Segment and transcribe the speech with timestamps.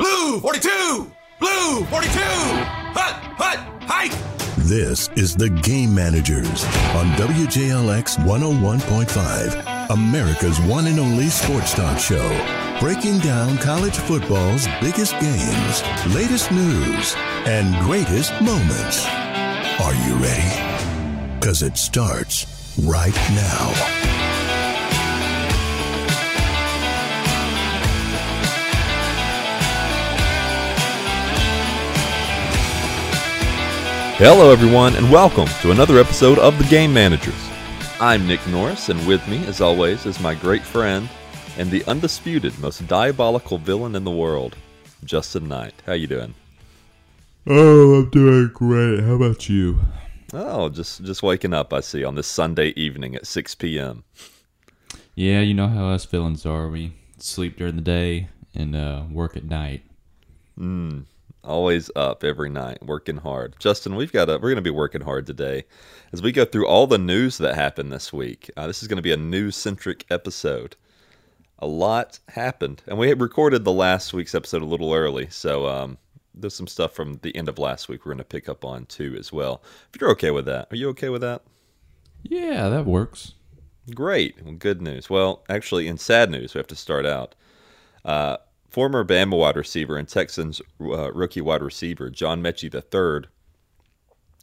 [0.00, 1.12] Blue 42!
[1.40, 2.20] Blue 42!
[2.96, 3.22] Hut!
[3.36, 3.58] Hut!
[3.82, 4.16] Hike!
[4.56, 6.64] This is the Game Managers
[6.96, 12.26] on WJLX 101.5, America's one and only sports talk show.
[12.80, 15.82] Breaking down college football's biggest games,
[16.14, 17.14] latest news,
[17.44, 19.04] and greatest moments.
[19.84, 21.34] Are you ready?
[21.38, 24.09] Because it starts right now.
[34.22, 37.48] Hello, everyone, and welcome to another episode of The Game Managers.
[37.98, 41.08] I'm Nick Norris, and with me, as always, is my great friend
[41.56, 44.56] and the undisputed most diabolical villain in the world,
[45.04, 45.72] Justin Knight.
[45.86, 46.34] How you doing?
[47.46, 49.02] Oh, I'm doing great.
[49.02, 49.80] How about you?
[50.34, 51.72] Oh, just just waking up.
[51.72, 54.04] I see on this Sunday evening at 6 p.m.
[55.14, 56.68] Yeah, you know how us villains are.
[56.68, 59.82] We sleep during the day and uh, work at night.
[60.58, 61.06] Mm,
[61.44, 63.56] always up every night, working hard.
[63.58, 65.64] Justin, we've got a, we're going to be working hard today
[66.12, 68.50] as we go through all the news that happened this week.
[68.56, 70.76] Uh, this is going to be a news centric episode.
[71.58, 75.66] A lot happened, and we had recorded the last week's episode a little early, so
[75.66, 75.98] um,
[76.34, 78.86] there's some stuff from the end of last week we're going to pick up on
[78.86, 79.62] too as well.
[79.92, 81.42] If you're okay with that, are you okay with that?
[82.22, 83.34] Yeah, that works.
[83.94, 84.42] Great.
[84.42, 85.10] Well, good news.
[85.10, 87.34] Well, actually, in sad news, we have to start out.
[88.04, 88.38] Uh,
[88.70, 93.28] Former Bama wide receiver and Texans uh, rookie wide receiver John Metchie III,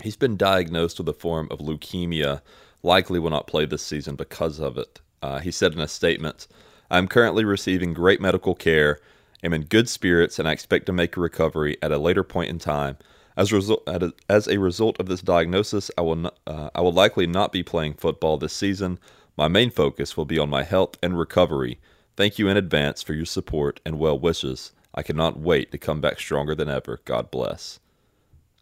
[0.03, 2.41] he's been diagnosed with a form of leukemia,
[2.83, 4.99] likely will not play this season because of it.
[5.21, 6.45] Uh, he said in a statement,
[6.91, 8.99] I'm currently receiving great medical care,
[9.43, 12.49] am in good spirits, and I expect to make a recovery at a later point
[12.49, 12.97] in time.
[13.37, 13.87] As a result,
[14.27, 17.93] as a result of this diagnosis, I will, uh, I will likely not be playing
[17.93, 18.99] football this season.
[19.37, 21.79] My main focus will be on my health and recovery.
[22.17, 24.73] Thank you in advance for your support and well wishes.
[24.93, 26.99] I cannot wait to come back stronger than ever.
[27.05, 27.79] God bless.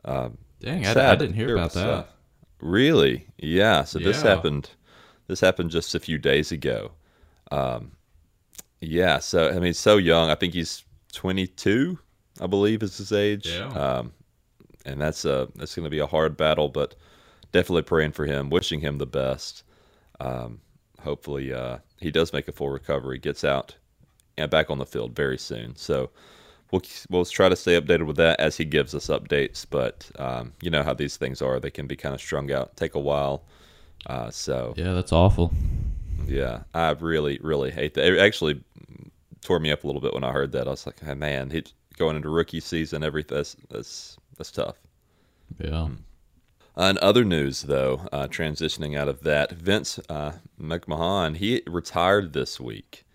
[0.03, 1.89] Um, Dang, I, I, didn't hear about that.
[1.89, 2.03] Uh,
[2.59, 3.27] really?
[3.37, 3.85] Yeah.
[3.85, 4.07] So yeah.
[4.07, 4.69] this happened.
[5.27, 6.91] This happened just a few days ago.
[7.49, 7.93] Um,
[8.81, 9.19] yeah.
[9.19, 10.29] So I mean, so young.
[10.29, 11.97] I think he's 22.
[12.41, 13.47] I believe is his age.
[13.47, 13.67] Yeah.
[13.69, 14.11] Um,
[14.85, 16.95] and that's a that's going to be a hard battle, but
[17.53, 19.63] definitely praying for him, wishing him the best.
[20.19, 20.59] Um,
[21.05, 23.75] hopefully, uh, he does make a full recovery, gets out
[24.37, 25.75] and back on the field very soon.
[25.77, 26.09] So
[26.71, 29.65] we'll we'll try to stay updated with that as he gives us updates.
[29.69, 32.75] But um, you know how these things are; they can be kind of strung out,
[32.75, 33.45] take a while.
[34.05, 35.53] Uh, so yeah, that's awful.
[36.27, 38.05] Yeah, I really really hate that.
[38.05, 38.61] It actually
[39.41, 40.67] tore me up a little bit when I heard that.
[40.67, 43.03] I was like, hey, man, he's going into rookie season.
[43.03, 44.75] Everything that's that's, that's tough.
[45.59, 45.69] Yeah.
[45.69, 45.97] Mm.
[46.77, 52.59] In other news, though, uh, transitioning out of that, Vince uh, McMahon he retired this
[52.59, 53.05] week.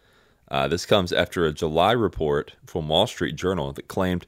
[0.51, 4.27] Uh, this comes after a July report from Wall Street Journal that claimed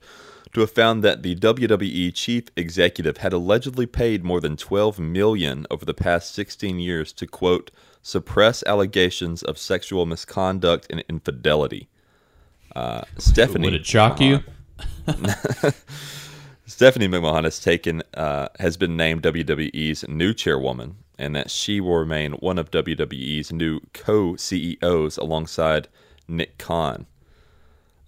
[0.53, 5.67] to have found that the WWE chief executive had allegedly paid more than 12 million
[5.71, 7.71] over the past 16 years to quote
[8.03, 11.89] suppress allegations of sexual misconduct and infidelity.
[12.77, 14.41] Uh, Stephanie, would it shock you?
[16.83, 21.95] Stephanie McMahon has taken uh, has been named WWE's new chairwoman, and that she will
[21.95, 25.87] remain one of WWE's new co-CEOs alongside
[26.27, 27.07] Nick Khan.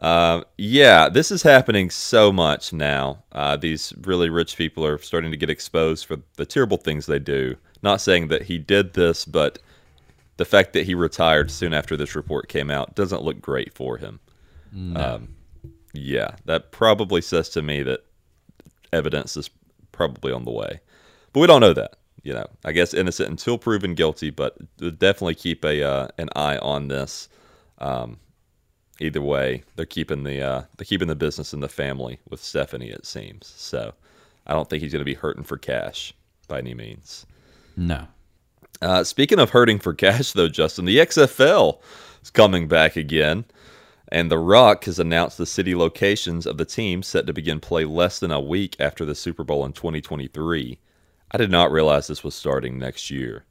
[0.01, 3.23] Uh, yeah, this is happening so much now.
[3.31, 7.21] Uh, these really rich people are starting to get exposed for the terrible things they
[7.21, 7.55] do.
[7.81, 9.61] Not saying that he did this, but
[10.37, 13.99] the fact that he retired soon after this report came out doesn't look great for
[13.99, 14.19] him.
[14.73, 15.01] No.
[15.01, 15.37] Um,
[15.93, 18.05] yeah, that probably says to me that
[18.94, 19.50] evidence is
[19.93, 20.81] probably on the way.
[21.32, 21.97] But we don't know that.
[22.22, 26.56] You know, I guess innocent until proven guilty, but definitely keep a uh, an eye
[26.56, 27.28] on this.
[27.78, 28.19] Um,
[28.99, 32.88] either way, they're keeping the uh, they're keeping the business in the family with Stephanie.
[32.88, 33.93] It seems so.
[34.47, 36.15] I don't think he's going to be hurting for cash
[36.49, 37.26] by any means.
[37.76, 38.06] No.
[38.81, 41.81] Uh, speaking of hurting for cash, though, Justin, the XFL
[42.22, 43.44] is coming back again.
[44.09, 47.85] And The Rock has announced the city locations of the team set to begin play
[47.85, 50.79] less than a week after the Super Bowl in 2023.
[51.31, 53.45] I did not realize this was starting next year.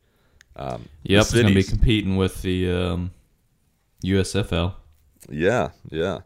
[0.56, 3.12] Um, yep, it's going to be competing with the um,
[4.04, 4.76] USFL.
[5.30, 6.20] Yeah, yeah.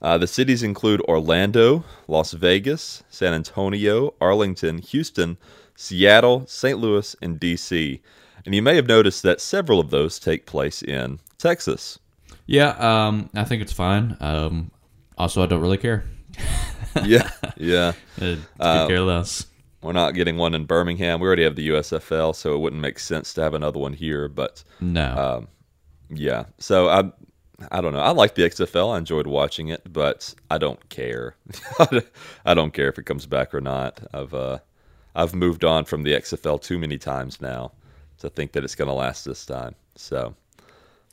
[0.00, 5.38] Uh, the cities include Orlando, Las Vegas, San Antonio, Arlington, Houston,
[5.76, 6.78] Seattle, St.
[6.78, 8.00] Louis, and D.C.
[8.44, 11.98] And you may have noticed that several of those take place in Texas.
[12.46, 14.16] Yeah, um, I think it's fine.
[14.20, 14.70] Um,
[15.16, 16.04] also, I don't really care.
[17.04, 17.92] yeah, yeah.
[18.60, 19.46] uh, care less.
[19.82, 21.20] We're not getting one in Birmingham.
[21.20, 24.28] We already have the USFL, so it wouldn't make sense to have another one here.
[24.28, 25.48] But no, um,
[26.08, 26.44] yeah.
[26.58, 27.10] So I,
[27.70, 28.00] I don't know.
[28.00, 28.94] I like the XFL.
[28.94, 31.36] I enjoyed watching it, but I don't care.
[32.44, 34.00] I don't care if it comes back or not.
[34.14, 34.58] I've uh,
[35.14, 37.72] I've moved on from the XFL too many times now
[38.18, 39.74] to think that it's going to last this time.
[39.96, 40.34] So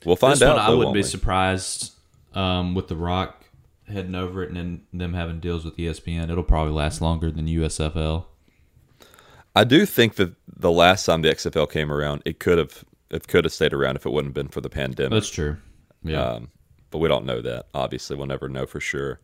[0.04, 0.56] we'll find this out.
[0.56, 1.04] One, I wouldn't be we?
[1.04, 1.92] surprised
[2.34, 3.44] um, with The Rock
[3.88, 6.30] heading over it and then them having deals with ESPN.
[6.30, 8.26] It'll probably last longer than USFL.
[9.54, 13.26] I do think that the last time the XFL came around, it could have it
[13.26, 15.10] could have stayed around if it wouldn't have been for the pandemic.
[15.10, 15.56] That's true.
[16.04, 16.22] Yeah.
[16.22, 16.50] Um,
[16.90, 17.66] but we don't know that.
[17.74, 19.20] Obviously, we'll never know for sure.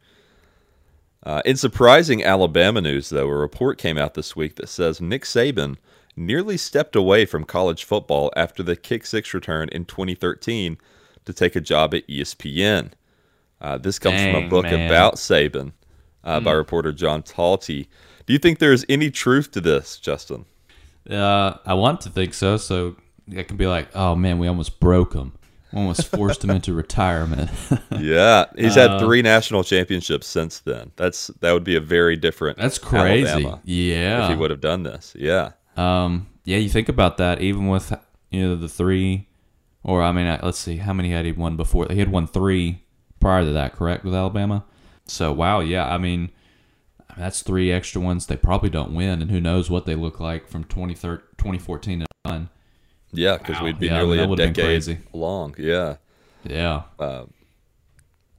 [1.22, 5.22] Uh, in surprising Alabama news, though, a report came out this week that says Nick
[5.24, 5.76] Saban
[6.16, 10.78] nearly stepped away from college football after the Kick Six return in 2013
[11.24, 12.92] to take a job at ESPN.
[13.60, 14.86] Uh, this comes from a book man.
[14.86, 15.72] about Saban
[16.24, 17.88] uh, by reporter John Talty.
[18.26, 20.44] Do you think there is any truth to this, Justin?
[21.08, 22.56] Uh, I want to think so.
[22.56, 22.96] So
[23.30, 25.32] it can be like, oh man, we almost broke him.
[25.72, 27.50] We almost forced him into retirement.
[27.98, 30.92] Yeah, he's had Uh, three national championships since then.
[30.96, 32.58] That's that would be a very different.
[32.58, 33.28] That's crazy.
[33.30, 34.24] Alabama Yeah.
[34.24, 35.14] if he would have done this.
[35.18, 37.40] Yeah, Um, yeah, you think about that.
[37.40, 37.92] Even with
[38.30, 39.28] you know the three,
[39.82, 41.86] or I mean, uh, let's see, how many had he won before?
[41.90, 42.82] He had won three
[43.20, 44.64] prior to that, correct, with Alabama.
[45.06, 46.30] So wow, yeah, I mean,
[47.16, 48.26] that's three extra ones.
[48.26, 52.06] They probably don't win, and who knows what they look like from 2013 2014 and
[52.24, 52.48] on.
[53.12, 53.64] yeah, because Wow.
[53.64, 54.98] we'd be Yeah, nearly that a decade crazy.
[55.12, 55.54] long.
[55.58, 55.96] Yeah,
[56.48, 56.82] Yeah,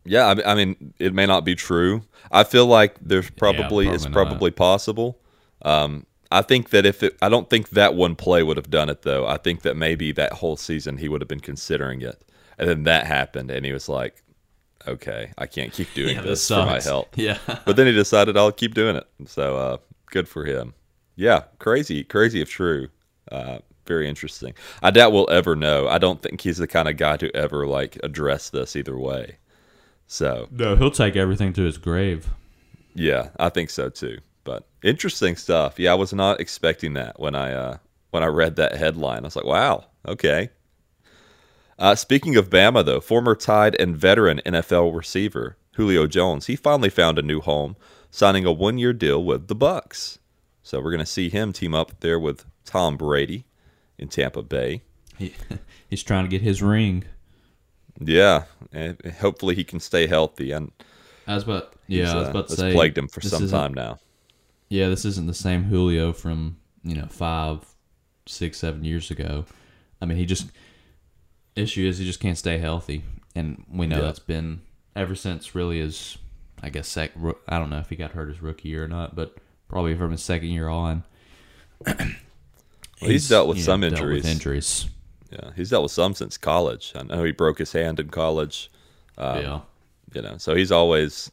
[0.06, 0.28] yeah.
[0.28, 2.04] I mean, I mean, it may not be true.
[2.32, 4.30] I feel like there's probably, it's probably not.
[4.30, 5.20] probably possible.
[5.62, 8.90] Um, I think that if it, I don't think that one play would have done
[8.90, 9.26] it though.
[9.28, 12.22] I think that maybe that whole season he would have been considering it,
[12.58, 14.24] and then that happened, and he was like,
[14.88, 16.86] "Okay, I can't keep doing Yeah, that this for my sucks.
[16.86, 19.08] health." Yeah, but then he decided I'll keep doing it.
[19.26, 19.78] So uh,
[20.08, 20.74] good for him.
[21.16, 22.90] Yeah, crazy, crazy if true.
[23.32, 24.54] Uh, very interesting.
[24.84, 25.88] I doubt we'll ever know.
[25.88, 29.38] I don't think he's the kind of guy to ever like address this either way.
[30.08, 32.28] So no, he'll take everything to his grave.
[32.94, 34.18] yeah, I think so too.
[34.48, 35.78] But interesting stuff.
[35.78, 37.78] Yeah, I was not expecting that when I uh,
[38.12, 39.20] when I read that headline.
[39.20, 40.52] I was like, wow, okay.
[41.78, 46.90] Uh, speaking of Bama, though, former Tide and veteran NFL receiver Julio Jones, he finally
[46.90, 47.76] found a new home,
[48.10, 50.18] signing a one-year deal with the Bucs.
[50.64, 53.44] So we're going to see him team up there with Tom Brady
[53.98, 54.82] in Tampa Bay.
[55.18, 55.36] He,
[55.90, 57.04] he's trying to get his ring.
[58.00, 60.54] Yeah, and hopefully he can stay healthy.
[60.54, 60.72] And
[61.28, 63.50] I was about, yeah, he's, I was uh, about to say plagued him for some
[63.50, 64.00] time now.
[64.70, 67.60] Yeah, this isn't the same Julio from you know five,
[68.26, 69.46] six, seven years ago.
[70.02, 70.50] I mean, he just
[71.56, 73.04] issue is he just can't stay healthy,
[73.36, 74.02] and we know Yeah.
[74.04, 74.62] that's been
[74.96, 76.18] ever since really his,
[76.62, 77.12] I guess, sec.
[77.48, 79.38] I don't know if he got hurt his rookie year or not, but
[79.70, 81.04] probably from his second year on.
[82.98, 84.26] he's dealt with you know, some dealt with injuries.
[84.26, 84.86] injuries.
[85.32, 86.94] Yeah, he's dealt with some since college.
[86.96, 88.72] I know he broke his hand in college.
[89.18, 89.60] Um, yeah,
[90.14, 91.32] You know, so he's always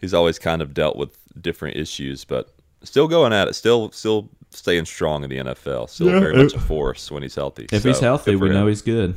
[0.00, 4.28] he's always kind of dealt with different issues, but still going at it, still still
[4.50, 5.88] staying strong in the NFL.
[5.88, 7.66] Still Yeah, very much a force when he's healthy.
[7.72, 9.16] if So, he's healthy, good for we know he's good.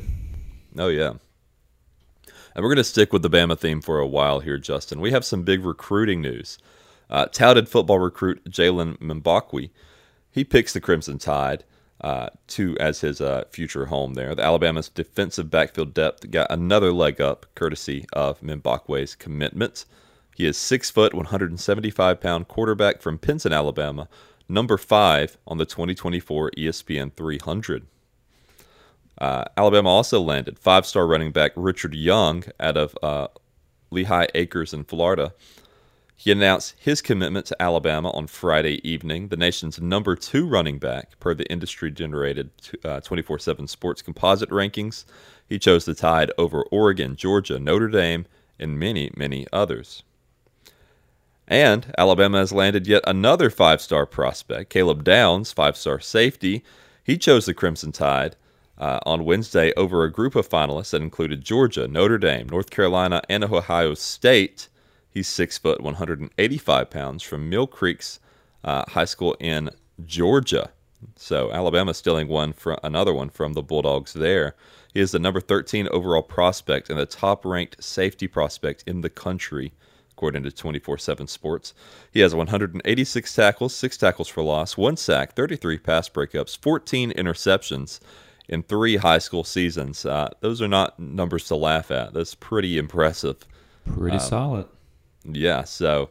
[0.78, 1.14] Oh yeah.
[2.54, 5.00] And we're going to stick with the Bama theme for a while here, Justin.
[5.00, 6.56] We have some big recruiting news.
[7.10, 9.70] Uh, touted football recruit Jaylen Mbakwe,
[10.30, 11.64] he picks the Crimson Tide
[12.00, 14.34] uh, to as his uh, future home there.
[14.34, 19.84] The Alabama's defensive backfield depth got another leg up, courtesy of Mbakwe's commitment.
[20.36, 24.06] He is six foot, 175 pound quarterback from Pinson, Alabama,
[24.50, 27.86] number five on the 2024 ESPN 300.
[29.16, 33.28] Uh, Alabama also landed five star running back Richard Young out of uh,
[33.90, 35.32] Lehigh Acres in Florida.
[36.14, 41.18] He announced his commitment to Alabama on Friday evening, the nation's number two running back,
[41.18, 42.50] per the industry generated
[43.04, 45.06] 24 7 sports composite rankings.
[45.48, 48.26] He chose the Tide over Oregon, Georgia, Notre Dame,
[48.58, 50.02] and many, many others.
[51.48, 56.64] And Alabama has landed yet another five star prospect, Caleb Downs, five star safety.
[57.04, 58.36] He chose the Crimson Tide
[58.78, 63.22] uh, on Wednesday over a group of finalists that included Georgia, Notre Dame, North Carolina,
[63.28, 64.68] and Ohio State.
[65.08, 68.20] He's six foot, 185 pounds from Mill Creek's
[68.64, 69.70] uh, high school in
[70.04, 70.70] Georgia.
[71.14, 74.54] So Alabama stealing one from another one from the Bulldogs there.
[74.92, 79.10] He is the number 13 overall prospect and the top ranked safety prospect in the
[79.10, 79.72] country,
[80.16, 81.74] according to 24 7 Sports.
[82.10, 88.00] He has 186 tackles, 6 tackles for loss, 1 sack, 33 pass breakups, 14 interceptions
[88.48, 90.06] in three high school seasons.
[90.06, 92.14] Uh, those are not numbers to laugh at.
[92.14, 93.44] That's pretty impressive.
[93.84, 94.66] Pretty solid.
[95.24, 96.10] Yeah, so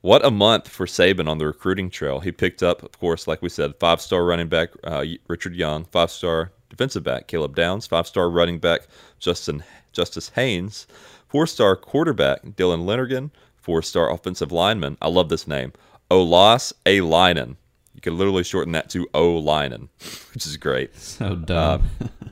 [0.00, 2.20] what a month for Saban on the recruiting trail.
[2.20, 5.84] He picked up, of course, like we said, five star running back uh, Richard Young,
[5.84, 8.88] five star defensive back Caleb Downs, five star running back
[9.20, 10.86] Justin Justice Haynes,
[11.28, 14.96] four-star quarterback Dylan Lonergan, four-star offensive lineman.
[15.00, 15.72] I love this name,
[16.10, 17.00] Olas A.
[17.00, 17.56] Linen.
[17.94, 19.36] You could literally shorten that to O.
[19.36, 19.88] Linen,
[20.34, 20.96] which is great.
[20.96, 21.84] So dumb.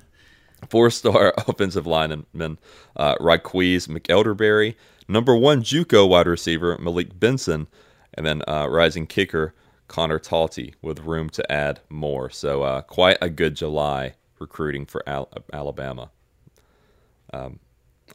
[0.69, 2.59] Four-star offensive lineman
[2.97, 4.75] uh, Raquise McElderberry,
[5.07, 7.69] number one JUCO wide receiver Malik Benson,
[8.15, 9.55] and then uh, rising kicker
[9.89, 12.31] Conor Talty, with room to add more.
[12.31, 16.11] So uh, quite a good July recruiting for Al- Alabama.
[17.33, 17.61] Um,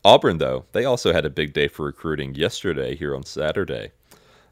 [0.03, 3.91] Auburn, though, they also had a big day for recruiting yesterday here on Saturday.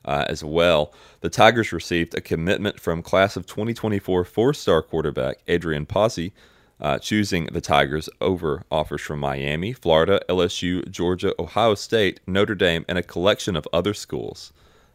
[0.06, 0.94] Uh, as well.
[1.20, 6.32] The Tigers received a commitment from class of 2024 four-star quarterback Adrian Posse,
[6.80, 12.86] uh, choosing the Tigers over offers from Miami, Florida, LSU, Georgia, Ohio State, Notre Dame,
[12.88, 14.54] and a collection of other schools.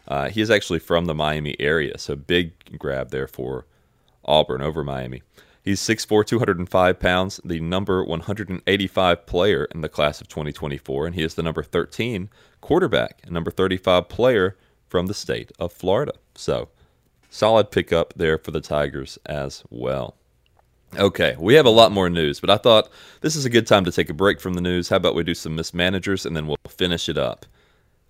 [0.09, 3.67] Uh, he is actually from the Miami area, so big grab there for
[4.25, 5.23] Auburn over Miami.
[5.65, 11.23] He's 6'4, 205 pounds, the number 185 player in the class of 2024, and he
[11.23, 12.29] is the number 13
[12.61, 16.13] quarterback and number 35 player from the state of Florida.
[16.35, 16.69] So,
[17.31, 20.17] solid pickup there for the Tigers as well.
[20.99, 22.91] Okay, we have a lot more news, but I thought
[23.23, 24.91] this is a good time to take a break from the news.
[24.91, 27.47] How about we do some mismanagers and then we'll finish it up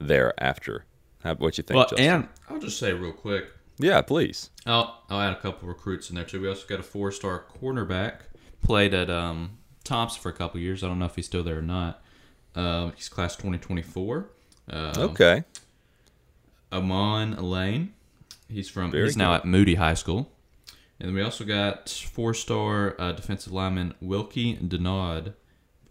[0.00, 0.86] thereafter?
[1.22, 2.06] How, what you think, well, Justin?
[2.06, 3.46] and I'll just say real quick.
[3.78, 4.50] Yeah, please.
[4.66, 6.40] I'll, I'll add a couple recruits in there too.
[6.40, 8.20] We also got a four-star cornerback.
[8.62, 10.82] Played at um, Thompson for a couple years.
[10.82, 12.02] I don't know if he's still there or not.
[12.54, 14.30] Uh, he's class 2024.
[14.70, 15.44] Uh, Okay.
[16.72, 17.92] Amon Lane.
[18.48, 18.90] He's from.
[18.90, 20.30] Very he's now at Moody High School.
[20.98, 25.34] And then we also got four-star uh, defensive lineman Wilky Denaud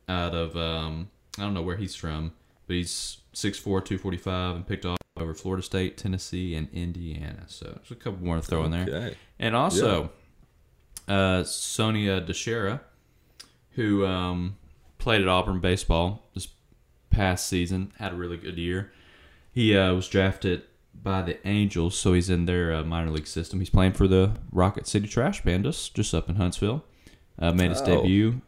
[0.07, 2.33] out of um, I don't know where he's from,
[2.67, 7.43] but he's 6'4", 245 and picked off over Florida State, Tennessee, and Indiana.
[7.47, 8.87] So there's a couple more to throw in there.
[9.39, 10.11] And also,
[11.07, 12.79] uh, Sonny DiChiara,
[13.71, 14.55] who um,
[14.97, 16.47] played at Auburn baseball this
[17.09, 18.91] past season, had a really good year.
[19.51, 20.63] He uh, was drafted
[20.95, 23.59] by the Angels, so he's in their uh, minor league system.
[23.59, 26.83] He's playing for the Rocket City Trash Pandas, just up in Huntsville.
[27.37, 27.85] Uh, made his Oh.
[27.85, 28.41] debut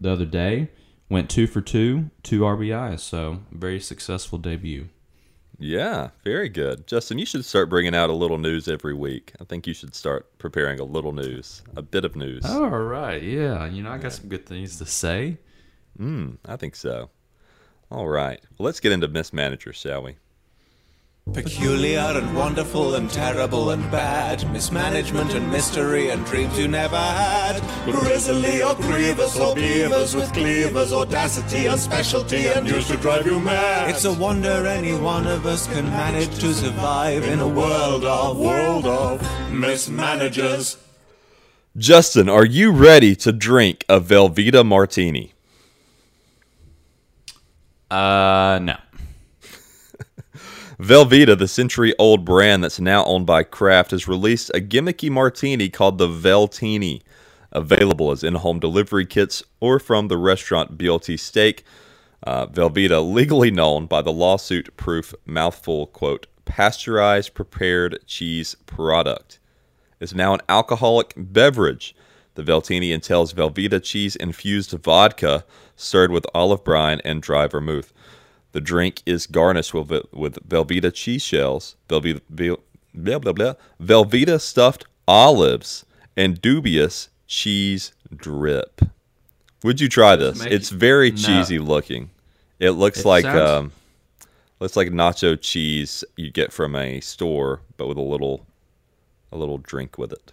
[0.00, 0.68] the other day.
[1.08, 3.00] Went two for two, two RBIs.
[3.00, 4.88] So very successful debut.
[5.58, 6.86] Yeah, very good.
[6.86, 9.32] Justin, you should start bringing out a little news every week.
[9.40, 12.44] I think you should start preparing a little news, a bit of news.
[12.44, 13.64] All right, yeah.
[13.66, 15.38] You know, I got some good things to say.
[15.98, 17.08] Mm, I think so.
[17.90, 18.40] All right.
[18.58, 20.16] Well, let's get into mismanagers, shall we?
[21.32, 24.48] Peculiar and wonderful and terrible and bad.
[24.52, 27.60] Mismanagement and mystery and dreams you never had.
[27.84, 33.40] Grizzly or grievous or beavers with cleavers, audacity and specialty and used to drive you
[33.40, 33.90] mad.
[33.90, 38.38] It's a wonder any one of us can manage to survive in a world of,
[38.38, 40.76] world of mismanagers.
[41.76, 45.32] Justin, are you ready to drink a Velveeta martini?
[47.90, 48.76] Uh, no.
[50.78, 55.70] Velveeta, the century old brand that's now owned by Kraft, has released a gimmicky martini
[55.70, 57.00] called the Veltini,
[57.50, 61.64] available as in home delivery kits or from the restaurant BLT Steak.
[62.22, 69.38] Uh, Velveeta, legally known by the lawsuit proof mouthful, quote, pasteurized prepared cheese product,
[69.98, 71.96] is now an alcoholic beverage.
[72.34, 77.94] The Veltini entails Velveeta cheese infused vodka stirred with olive brine and dry vermouth.
[78.56, 82.56] The drink is garnished with, with Velveeta cheese shells, Velveeta,
[82.94, 85.84] blah, blah, blah, Velveeta stuffed olives,
[86.16, 88.80] and dubious cheese drip.
[89.62, 90.42] Would you try this?
[90.46, 91.16] It's very No.
[91.18, 92.08] cheesy looking.
[92.58, 93.72] It looks It like sounds- um,
[94.58, 98.46] looks like nacho cheese you get from a store, but with a little
[99.30, 100.32] a little drink with it.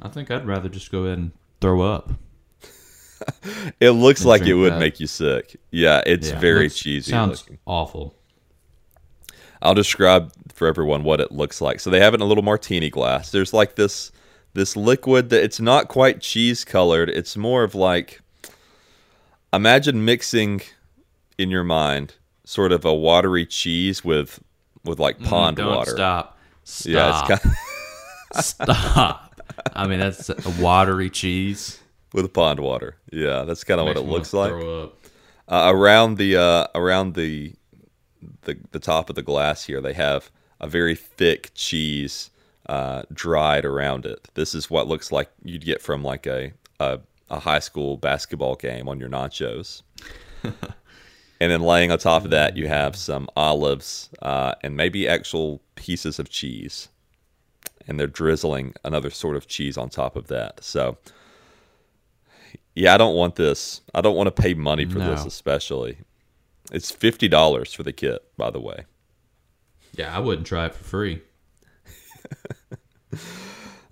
[0.00, 2.12] I think I'd rather just go ahead and throw up.
[3.80, 4.78] It looks like it would that.
[4.78, 5.56] make you sick.
[5.70, 7.58] Yeah, it's Yeah, very looks- cheesy Sounds looking.
[7.66, 8.14] awful.
[9.60, 11.78] I'll describe for everyone what it looks like.
[11.80, 13.30] So they have it in a little martini glass.
[13.30, 14.10] There's like this
[14.54, 17.08] this liquid that it's not quite cheese colored.
[17.08, 18.20] It's more of like
[19.52, 20.62] imagine mixing
[21.38, 22.14] in your mind
[22.44, 24.40] sort of a watery cheese with
[24.84, 25.90] with like pond Mm, Don't water.
[25.92, 26.38] Stop.
[26.64, 26.88] Stop.
[26.92, 27.56] Yeah, it's kind
[28.44, 29.40] Stop.
[29.74, 31.78] I mean, that's a watery cheese.
[32.12, 32.96] With pond water.
[33.10, 34.52] Yeah, that's kind of what it looks like.
[35.48, 37.54] Uh, around the uh, around the,
[38.42, 42.30] the the top of the glass here they have a very thick cheese
[42.66, 44.28] uh, dried around it.
[44.34, 47.00] This is what looks like you'd get from like a a,
[47.30, 49.82] a high school basketball game on your nachos.
[51.42, 55.60] And then laying on top of that you have some olives uh, and maybe actual
[55.74, 56.88] pieces of cheese.
[57.88, 60.62] And they're drizzling another sort of cheese on top of that.
[60.62, 60.98] So
[62.74, 63.82] Yeah, I don't want this.
[63.94, 65.98] I don't want to pay money for this, especially.
[66.70, 68.84] It's fifty dollars for the kit, by the way.
[69.94, 71.22] Yeah, I wouldn't try it for free.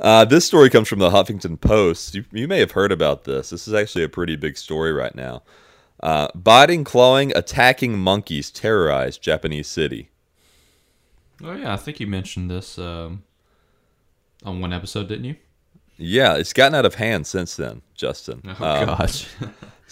[0.01, 2.15] Uh, this story comes from the Huffington Post.
[2.15, 3.51] You, you may have heard about this.
[3.51, 5.43] This is actually a pretty big story right now.
[6.03, 10.09] Uh, biting, clawing, attacking monkeys terrorize Japanese city.
[11.43, 13.25] Oh yeah, I think you mentioned this um,
[14.43, 15.37] on one episode, didn't you?
[16.01, 18.43] Yeah, it's gotten out of hand since then, Justin.
[18.45, 19.27] Oh Um, gosh.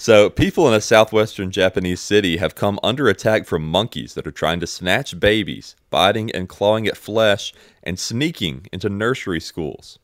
[0.01, 4.31] So, people in a southwestern Japanese city have come under attack from monkeys that are
[4.31, 9.99] trying to snatch babies, biting and clawing at flesh, and sneaking into nursery schools.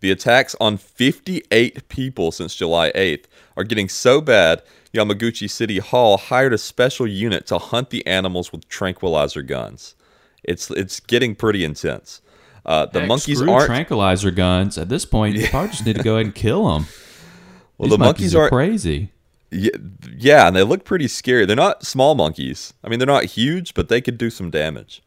[0.00, 6.16] The attacks on 58 people since July 8th are getting so bad, Yamaguchi City Hall
[6.16, 9.94] hired a special unit to hunt the animals with tranquilizer guns.
[10.42, 12.20] It's it's getting pretty intense.
[12.64, 14.78] Uh, the Heck, monkeys aren't tranquilizer guns.
[14.78, 16.86] At this point, you probably just need to go ahead and kill them.
[17.78, 17.88] well.
[17.88, 19.12] the monkeys are aren't crazy.
[19.50, 19.70] Yeah,
[20.16, 21.44] yeah, and they look pretty scary.
[21.44, 22.72] They're not small monkeys.
[22.84, 25.02] I mean, they're not huge, but they could do some damage.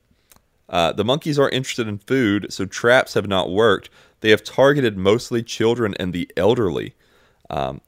[0.67, 3.89] Uh, the monkeys are interested in food, so traps have not worked.
[4.21, 6.95] They have targeted mostly children and the elderly.
[7.49, 7.81] Um,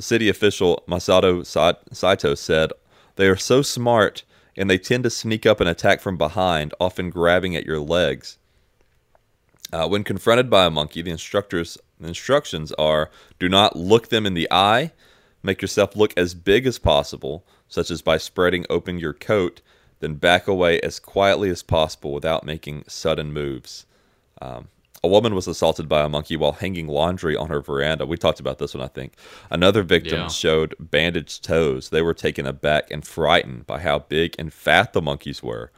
[0.00, 1.44] city official Masato
[1.92, 2.72] Saito said,
[3.16, 4.24] They are so smart,
[4.56, 8.37] and they tend to sneak up and attack from behind, often grabbing at your legs.
[9.72, 14.24] Uh, when confronted by a monkey, the instructors the instructions are: do not look them
[14.26, 14.92] in the eye.
[15.42, 19.60] Make yourself look as big as possible, such as by spreading open your coat.
[20.00, 23.84] Then back away as quietly as possible without making sudden moves.
[24.40, 24.68] Um,
[25.02, 28.06] a woman was assaulted by a monkey while hanging laundry on her veranda.
[28.06, 29.14] We talked about this one, I think.
[29.50, 30.28] Another victim Yeah.
[30.28, 31.90] showed bandaged toes.
[31.90, 35.70] They were taken aback and frightened by how big and fat the monkeys were.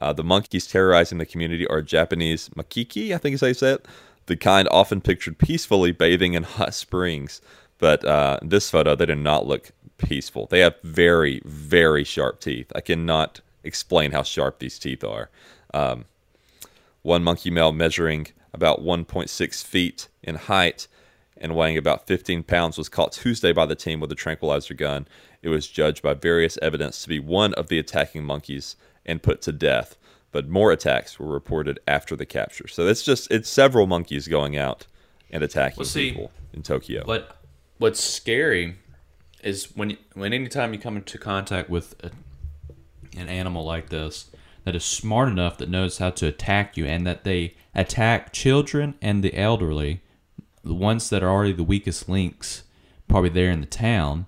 [0.00, 3.72] Uh, the monkeys terrorizing the community are Japanese makiki, I think is how you say
[3.74, 3.86] it,
[4.26, 7.40] the kind often pictured peacefully bathing in hot springs.
[7.78, 10.46] But uh, this photo, they do not look peaceful.
[10.46, 12.72] They have very, very sharp teeth.
[12.74, 15.30] I cannot explain how sharp these teeth are.
[15.72, 16.04] Um,
[17.02, 20.86] one monkey male measuring about 1.6 feet in height
[21.36, 25.06] and weighing about 15 pounds was caught Tuesday by the team with a tranquilizer gun.
[25.42, 29.42] It was judged by various evidence to be one of the attacking monkeys and put
[29.42, 29.96] to death.
[30.32, 32.66] But more attacks were reported after the capture.
[32.66, 34.86] So it's just it's several monkeys going out
[35.30, 37.04] and attacking Well, see, people in Tokyo.
[37.06, 37.36] But
[37.78, 38.76] what's scary
[39.42, 42.10] is when when anytime you come into contact with a,
[43.16, 44.30] an animal like this
[44.64, 48.94] that is smart enough that knows how to attack you and that they attack children
[49.02, 50.00] and the elderly,
[50.64, 52.64] the ones that are already the weakest links,
[53.06, 54.26] probably there in the town.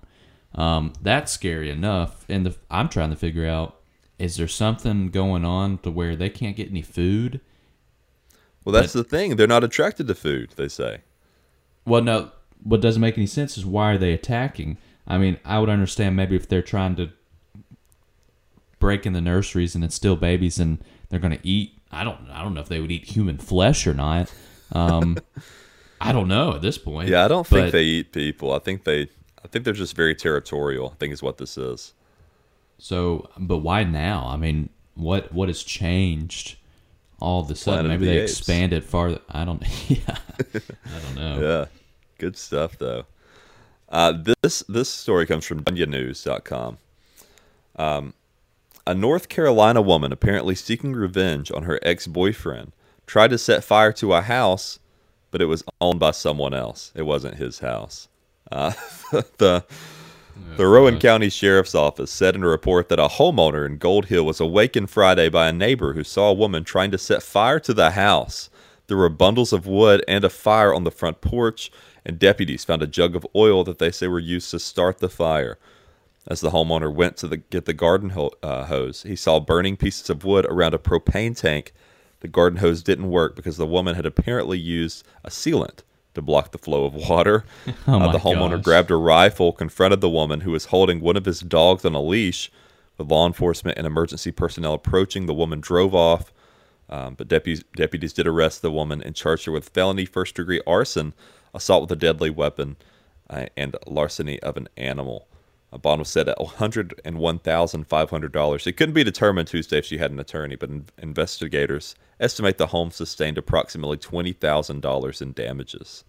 [0.53, 2.25] Um, that's scary enough.
[2.29, 3.76] And the, I'm trying to figure out
[4.19, 7.39] is there something going on to where they can't get any food?
[8.65, 9.35] well, that's the thing.
[9.37, 11.01] They're not attracted to food, they say.
[11.85, 12.31] Well, no.
[12.63, 14.77] What doesn't make any sense is why are they attacking?
[15.07, 17.11] I mean, I would understand maybe if they're trying to
[18.79, 21.79] break in the nurseries and it's still babies and they're going to eat.
[21.91, 22.29] I don't.
[22.29, 24.33] I don't know if they would eat human flesh or not.
[24.73, 25.17] Um,
[26.01, 27.09] I don't know at this point.
[27.09, 28.51] Yeah, I don't think But- they eat people.
[28.51, 29.03] I think they
[29.43, 30.89] I think they're just very territorial.
[30.93, 31.93] I think is what this is.
[32.77, 34.25] So, but why now?
[34.27, 36.57] I mean, what what has changed
[37.19, 37.85] all of a sudden?
[37.85, 38.37] Planet Maybe the they Apes.
[38.39, 39.19] expanded farther.
[39.29, 39.63] I don't.
[39.89, 41.39] Yeah, I don't know.
[41.41, 41.65] Yeah,
[42.19, 43.05] good stuff though.
[43.89, 44.13] Uh,
[44.43, 46.77] this this story comes from DunyaNews.com.
[47.77, 48.13] Um,
[48.85, 52.71] a North Carolina woman apparently seeking revenge on her ex boyfriend
[53.05, 54.79] tried to set fire to a house,
[55.31, 56.91] but it was owned by someone else.
[56.95, 58.07] It wasn't his house.
[58.51, 58.73] Uh,
[59.37, 59.63] the
[60.57, 64.25] the Rowan County Sheriff's Office said in a report that a homeowner in Gold Hill
[64.25, 67.75] was awakened Friday by a neighbor who saw a woman trying to set fire to
[67.75, 68.49] the house.
[68.87, 71.71] There were bundles of wood and a fire on the front porch,
[72.03, 75.09] and deputies found a jug of oil that they say were used to start the
[75.09, 75.59] fire.
[76.25, 79.77] As the homeowner went to the, get the garden ho- uh, hose, he saw burning
[79.77, 81.71] pieces of wood around a propane tank.
[82.21, 85.83] The garden hose didn't work because the woman had apparently used a sealant
[86.17, 87.45] to block the flow of water.
[87.87, 88.63] Oh Uh, the homeowner gosh.
[88.65, 92.01] grabbed a rifle, confronted the woman who was holding one of his dogs on a
[92.01, 92.51] leash.
[92.97, 96.33] With law enforcement and emergency personnel approaching, the woman drove off.
[96.89, 100.61] Um, but deputies, deputies did arrest the woman and charged her with felony first degree
[100.67, 101.13] arson,
[101.53, 102.75] assault with a deadly weapon,
[103.29, 105.27] uh, and larceny of an animal.
[105.73, 108.67] A bond was set at $101,500.
[108.67, 112.67] It couldn't be determined Tuesday if she had an attorney, but in- investigators estimate the
[112.67, 116.03] home sustained approximately $20,000 in damages.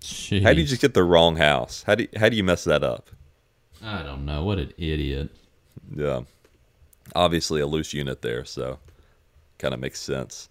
[0.00, 0.42] Jeez.
[0.42, 1.82] How do you just get the wrong house?
[1.86, 3.10] How do you, how do you mess that up?
[3.82, 4.44] I don't know.
[4.44, 5.30] What an idiot.
[5.94, 6.22] Yeah,
[7.14, 8.78] obviously a loose unit there, so
[9.58, 10.48] kind of makes sense.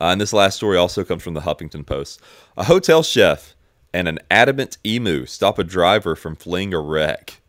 [0.00, 2.20] Uh, and this last story also comes from the Huffington Post.
[2.56, 3.54] A hotel chef
[3.92, 7.40] and an adamant emu stop a driver from fleeing a wreck.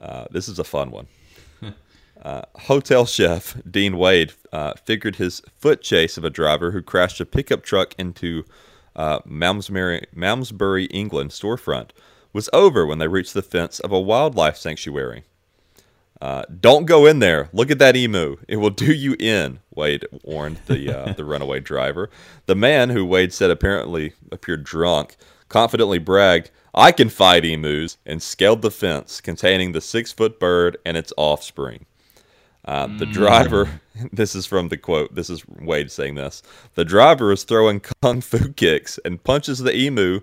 [0.00, 1.06] Uh, this is a fun one.
[2.22, 7.20] Uh, hotel chef Dean Wade uh, figured his foot chase of a driver who crashed
[7.20, 8.44] a pickup truck into
[8.96, 11.90] uh, Malmesbury, Malmesbury, England storefront
[12.32, 15.24] was over when they reached the fence of a wildlife sanctuary.
[16.20, 17.48] Uh, don't go in there.
[17.52, 18.36] Look at that emu.
[18.46, 22.10] It will do you in, Wade warned the uh, the runaway driver.
[22.46, 25.16] The man, who Wade said apparently appeared drunk,
[25.48, 30.76] confidently bragged, I can fight emus, and scaled the fence containing the six foot bird
[30.86, 31.86] and its offspring.
[32.64, 33.80] Uh, the driver,
[34.12, 36.42] this is from the quote, this is Wade saying this.
[36.74, 40.20] The driver is throwing kung fu kicks and punches the emu,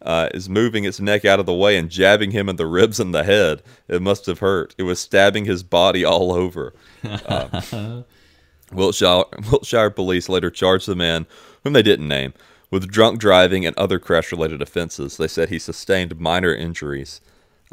[0.00, 2.98] uh, is moving its neck out of the way and jabbing him in the ribs
[2.98, 3.62] and the head.
[3.88, 4.74] It must have hurt.
[4.78, 6.74] It was stabbing his body all over.
[7.04, 8.02] Uh,
[8.72, 11.26] Wiltshire, Wiltshire police later charged the man,
[11.62, 12.32] whom they didn't name,
[12.70, 15.18] with drunk driving and other crash related offenses.
[15.18, 17.20] They said he sustained minor injuries.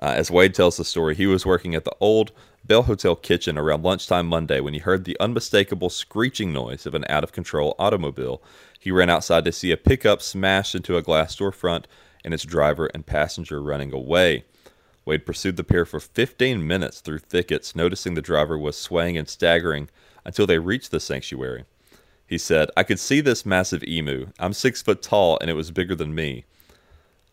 [0.01, 2.31] Uh, as Wade tells the story, he was working at the old
[2.63, 7.05] Bell Hotel kitchen around lunchtime Monday when he heard the unmistakable screeching noise of an
[7.09, 8.41] out of control automobile.
[8.79, 11.85] He ran outside to see a pickup smashed into a glass storefront
[12.23, 14.45] and its driver and passenger running away.
[15.05, 19.27] Wade pursued the pair for 15 minutes through thickets, noticing the driver was swaying and
[19.27, 19.89] staggering
[20.23, 21.65] until they reached the sanctuary.
[22.27, 24.27] He said, I could see this massive emu.
[24.39, 26.45] I'm six foot tall and it was bigger than me.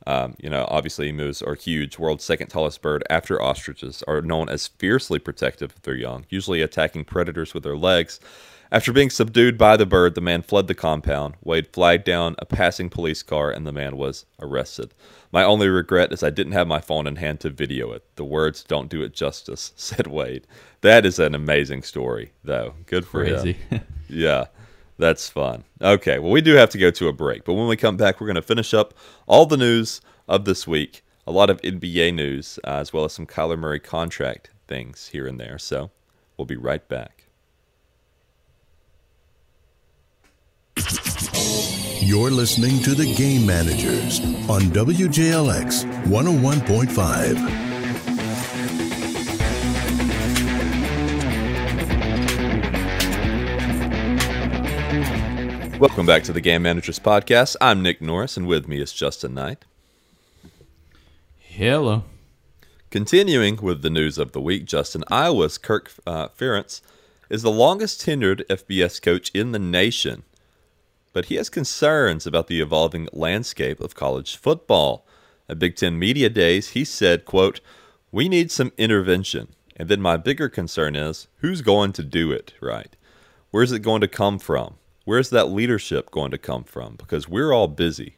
[0.06, 1.98] Um, you know, obviously, emus are huge.
[1.98, 6.62] World's second tallest bird after ostriches are known as fiercely protective of their young, usually
[6.62, 8.20] attacking predators with their legs.
[8.72, 11.34] After being subdued by the bird, the man fled the compound.
[11.44, 14.92] Wade flagged down a passing police car, and the man was arrested.
[15.30, 18.04] My only regret is I didn't have my phone in hand to video it.
[18.16, 20.46] The words don't do it justice, said Wade.
[20.80, 22.74] That is an amazing story, though.
[22.86, 23.52] Good for Crazy.
[23.54, 23.80] him.
[24.08, 24.44] Yeah,
[24.98, 25.64] that's fun.
[25.80, 28.20] Okay, well, we do have to go to a break, but when we come back,
[28.20, 28.94] we're going to finish up
[29.26, 31.04] all the news of this week.
[31.26, 35.26] A lot of NBA news, uh, as well as some Kyler Murray contract things here
[35.26, 35.58] and there.
[35.58, 35.90] So
[36.36, 37.24] we'll be right back.
[42.00, 47.65] You're listening to The Game Managers on WJLX 101.5.
[55.78, 57.54] Welcome back to the Game Managers Podcast.
[57.60, 59.66] I'm Nick Norris, and with me is Justin Knight.
[61.38, 62.04] Hello.
[62.88, 66.80] Continuing with the news of the week, Justin, Iowa's Kirk uh, Ferentz
[67.28, 70.22] is the longest tenured FBS coach in the nation,
[71.12, 75.06] but he has concerns about the evolving landscape of college football.
[75.46, 77.60] At Big Ten Media Days, he said, quote,
[78.10, 79.48] We need some intervention.
[79.76, 82.96] And then my bigger concern is, who's going to do it right?
[83.50, 84.76] Where's it going to come from?
[85.06, 86.96] Where's that leadership going to come from?
[86.96, 88.16] Because we're all busy.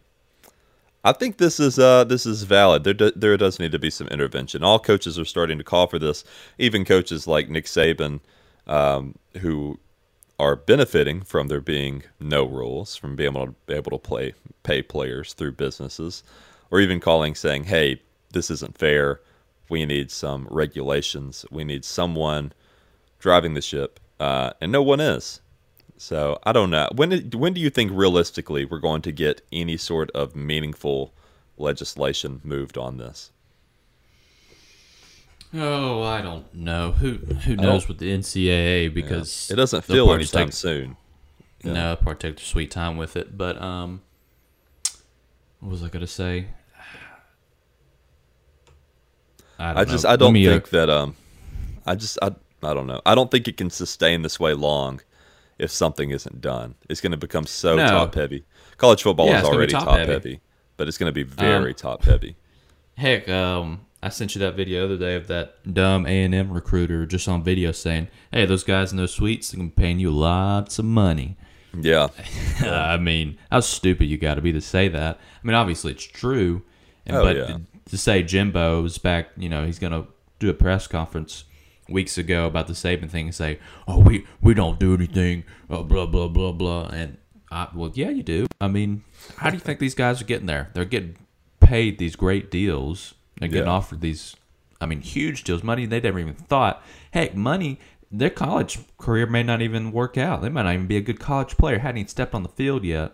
[1.04, 2.82] I think this is uh, this is valid.
[2.82, 4.64] There do, there does need to be some intervention.
[4.64, 6.24] All coaches are starting to call for this.
[6.56, 8.20] Even coaches like Nick Saban,
[8.66, 9.78] um, who
[10.38, 14.32] are benefiting from there being no rules, from being able to be able to play
[14.62, 16.22] pay players through businesses,
[16.70, 18.00] or even calling saying, "Hey,
[18.32, 19.20] this isn't fair.
[19.68, 21.44] We need some regulations.
[21.50, 22.54] We need someone
[23.18, 25.42] driving the ship," uh, and no one is.
[25.98, 26.88] So I don't know.
[26.94, 31.12] When when do you think realistically we're going to get any sort of meaningful
[31.56, 33.32] legislation moved on this?
[35.52, 36.92] Oh, I don't know.
[36.92, 40.96] Who who knows with the NCAA because It doesn't feel anytime take- soon.
[41.64, 43.36] No, they'll probably take their sweet time with it.
[43.36, 44.02] But um,
[45.58, 46.46] what was I gonna say?
[49.58, 50.06] I, don't I just.
[50.06, 51.16] I don't uh, think that um
[51.84, 52.30] I just I
[52.62, 53.02] I don't know.
[53.04, 55.00] I don't think it can sustain this way long
[55.58, 56.74] if something isn't done.
[56.88, 57.86] It's going to become so No.
[57.86, 58.44] top heavy.
[58.76, 60.12] College football Yeah, is it's gonna be already top top heavy.
[60.12, 60.40] heavy,
[60.76, 62.36] but it's going to be very Um, top heavy.
[62.96, 66.34] Heck, um, I sent you that video the other day of that dumb A and
[66.34, 70.10] M recruiter just on video saying, "Hey, those guys in those suites, be paying you
[70.12, 71.36] lots of money."
[71.80, 72.08] Yeah.
[72.60, 75.16] I mean, how stupid you got to be to say that.
[75.42, 76.62] I mean, obviously it's true,
[77.06, 77.46] and, Oh, but yeah.
[77.46, 80.06] to, to say Jimbo's back, you know, he's gonna
[80.38, 81.44] do a press conference
[81.88, 85.82] weeks ago about the Saban thing and say, "Oh, we we don't do anything," uh,
[85.82, 87.16] blah blah blah blah, and
[87.50, 88.46] I, well, yeah, you do.
[88.60, 89.04] I mean,
[89.36, 90.70] how do you think these guys are getting there?
[90.74, 91.16] They're getting
[91.60, 93.14] paid these great deals.
[93.38, 93.72] They're getting Yeah.
[93.72, 94.34] offered these,
[94.80, 96.82] I mean, huge deals, money they never even thought.
[97.12, 97.78] Heck, money.
[98.10, 100.40] Their college career may not even work out.
[100.42, 101.78] They might not even be a good college player.
[101.78, 103.12] Hadn't even stepped on the field yet,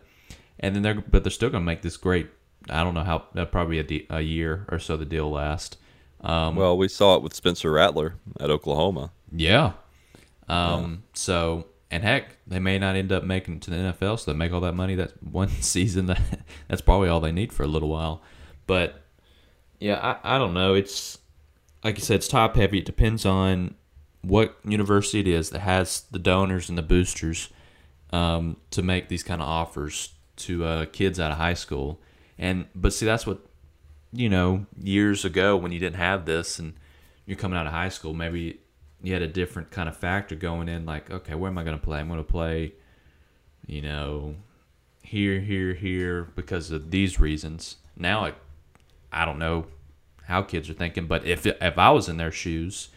[0.60, 2.28] and then they're but they're still going to make this great.
[2.70, 3.24] I don't know how.
[3.36, 5.76] Uh, probably a, de- a year or so the deal last.
[6.24, 9.12] Um, Well, we saw it with Spencer Rattler at Oklahoma.
[9.30, 9.72] yeah.
[10.48, 11.04] Um.
[11.14, 14.36] So and heck, they may not end up making it to the NFL, so they
[14.36, 16.06] make all that money that one season.
[16.06, 16.20] That
[16.68, 18.20] that's probably all they need for a little while.
[18.66, 19.02] But
[19.78, 20.74] yeah, I, I don't know.
[20.74, 21.18] It's
[21.82, 22.78] like you said, it's top heavy.
[22.78, 23.74] It depends on
[24.22, 27.50] what university it is that has the donors and the boosters
[28.10, 32.00] um, to make these kind of offers to uh, kids out of high school.
[32.38, 33.38] And but see, that's what
[34.14, 34.66] you know.
[34.80, 36.74] Years ago, when you didn't have this, and
[37.26, 38.60] you're coming out of high school, maybe
[39.02, 40.86] you had a different kind of factor going in.
[40.86, 42.00] Like, okay, where am I going to play?
[42.00, 42.72] I'm going to play,
[43.66, 44.36] you know,
[45.02, 47.76] here, here, here because of these reasons.
[47.96, 48.34] Now, I,
[49.12, 49.66] I don't know
[50.24, 52.88] how kids are thinking, but if if I was in their shoes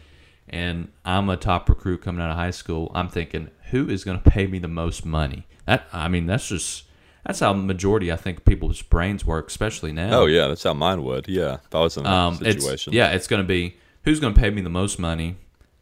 [0.47, 4.21] and I'm a top recruit coming out of high school, I'm thinking, who is going
[4.21, 5.45] to pay me the most money?
[5.65, 6.85] That I mean, that's just
[7.27, 10.21] that's how majority I think people's brains work, especially now.
[10.21, 11.27] Oh yeah, that's how mine would.
[11.27, 12.91] Yeah, if I was in that um, situation.
[12.91, 15.35] It's, yeah, it's going to be who's going to pay me the most money,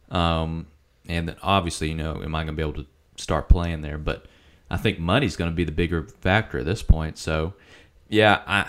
[0.10, 0.66] um,
[1.08, 4.00] and then obviously, you know, am I going to be able to start playing there?
[4.00, 4.26] But
[4.72, 7.20] I think money's going to be the bigger factor at this point.
[7.20, 7.54] So,
[8.10, 8.66] yeah, I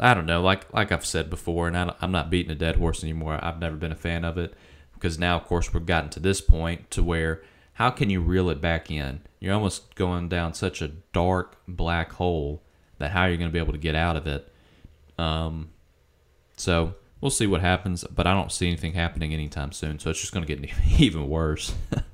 [0.00, 0.42] I don't know.
[0.42, 3.38] Like like I've said before, and I, I'm not beating a dead horse anymore.
[3.40, 4.54] I've never been a fan of it
[4.94, 7.42] because now, of course, we've gotten to this point to where
[7.76, 9.20] how can you reel it back in?
[9.38, 12.62] You're almost going down such a dark black hole
[12.98, 14.50] that how you're going to be able to get out of it.
[15.18, 15.68] Um,
[16.56, 19.98] so we'll see what happens, but I don't see anything happening anytime soon.
[19.98, 21.74] So it's just going to get even worse.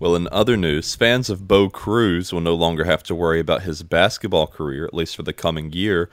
[0.00, 3.64] Well, in other news, fans of Bo Cruz will no longer have to worry about
[3.64, 6.08] his basketball career, at least for the coming year.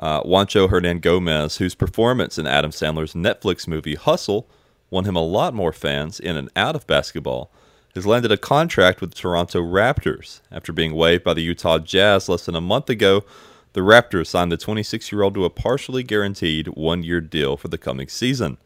[0.00, 4.50] Uh, Juancho Hernangomez, whose performance in Adam Sandler's Netflix movie Hustle
[4.90, 7.52] won him a lot more fans in and out of basketball,
[7.94, 10.40] has landed a contract with the Toronto Raptors.
[10.50, 13.24] After being waived by the Utah Jazz less than a month ago,
[13.72, 17.68] the Raptors signed the 26 year old to a partially guaranteed one year deal for
[17.68, 18.58] the coming season.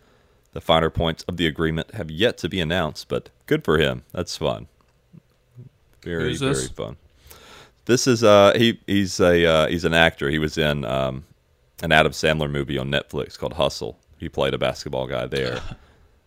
[0.52, 4.04] The finer points of the agreement have yet to be announced, but good for him.
[4.12, 4.68] That's fun.
[6.02, 6.58] Very, Who's this?
[6.60, 6.96] very fun.
[7.86, 10.30] This is uh he he's a uh, he's an actor.
[10.30, 11.24] He was in um,
[11.82, 13.98] an Adam Sandler movie on Netflix called Hustle.
[14.18, 15.60] He played a basketball guy there.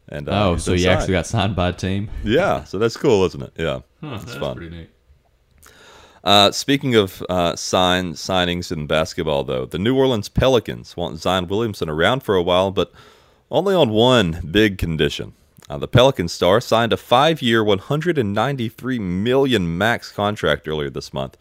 [0.09, 0.99] And uh, oh, so you signed.
[0.99, 2.09] actually got signed by a team?
[2.23, 2.63] yeah.
[2.63, 3.53] So that's cool, isn't it?
[3.57, 4.55] Yeah, Huh, it's that's fun.
[4.55, 4.89] pretty neat.
[6.23, 11.47] Uh, speaking of uh, sign signings in basketball, though, the New Orleans Pelicans want Zion
[11.47, 12.91] Williamson around for a while, but
[13.49, 15.33] only on one big condition.
[15.69, 21.37] Uh, the Pelican star signed a five-year, 193 million max contract earlier this month.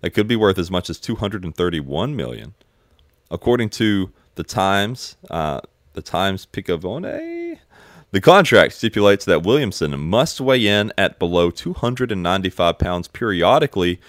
[0.00, 2.54] That could be worth as much as 231 million,
[3.30, 5.16] according to the Times.
[5.30, 5.60] Uh,
[5.94, 7.58] the Times Picayune.
[8.12, 14.00] The contract stipulates that Williamson must weigh in at below 295 pounds periodically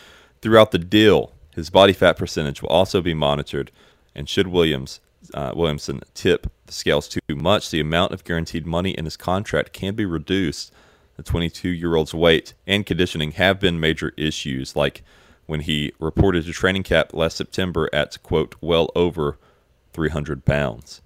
[0.42, 1.32] throughout the deal.
[1.56, 3.72] His body fat percentage will also be monitored,
[4.14, 5.00] and should Williams
[5.34, 9.72] uh, Williamson tip the scales too much, the amount of guaranteed money in his contract
[9.72, 10.74] can be reduced.
[11.16, 15.04] The 22-year-old's weight and conditioning have been major issues, like
[15.46, 19.38] when he reported to training camp last September at quote well over
[19.94, 21.03] 300 pounds.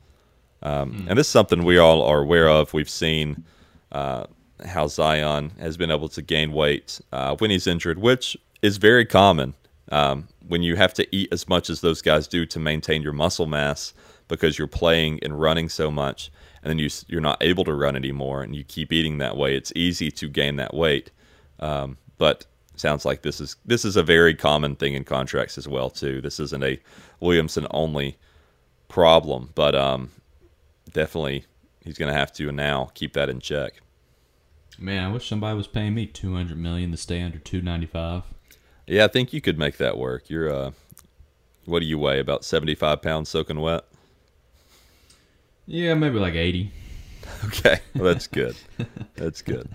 [0.62, 2.74] Um, And this is something we all are aware of.
[2.74, 3.44] We've seen
[3.92, 4.26] uh,
[4.66, 9.06] how Zion has been able to gain weight uh, when he's injured, which is very
[9.06, 9.54] common
[9.92, 13.14] um, when you have to eat as much as those guys do to maintain your
[13.14, 13.94] muscle mass
[14.28, 17.96] because you're playing and running so much, and then you you're not able to run
[17.96, 19.56] anymore, and you keep eating that way.
[19.56, 21.12] It's easy to gain that weight,
[21.60, 25.68] um, but sounds like this is this is a very common thing in contracts as
[25.68, 26.20] well too.
[26.22, 26.80] This isn't a
[27.20, 28.18] Williamson only
[28.90, 30.12] problem, but um,
[30.88, 31.46] definitely
[31.84, 33.82] he's going to have to now keep that in check.
[34.80, 37.88] Man, I wish somebody was paying me two hundred million to stay under two ninety
[37.88, 38.24] five.
[38.86, 40.30] Yeah, I think you could make that work.
[40.30, 40.72] You're uh,
[41.66, 42.20] what do you weigh?
[42.20, 43.86] About seventy five pounds soaking wet.
[45.66, 46.72] Yeah, maybe like eighty.
[47.46, 48.56] Okay, well, that's good.
[49.16, 49.70] that's good.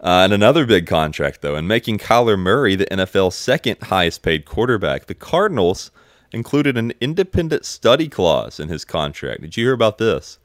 [0.00, 4.44] Uh, and another big contract, though, and making Kyler Murray the NFL's second highest paid
[4.44, 5.90] quarterback, the Cardinals
[6.32, 9.40] included an independent study clause in his contract.
[9.42, 10.38] Did you hear about this?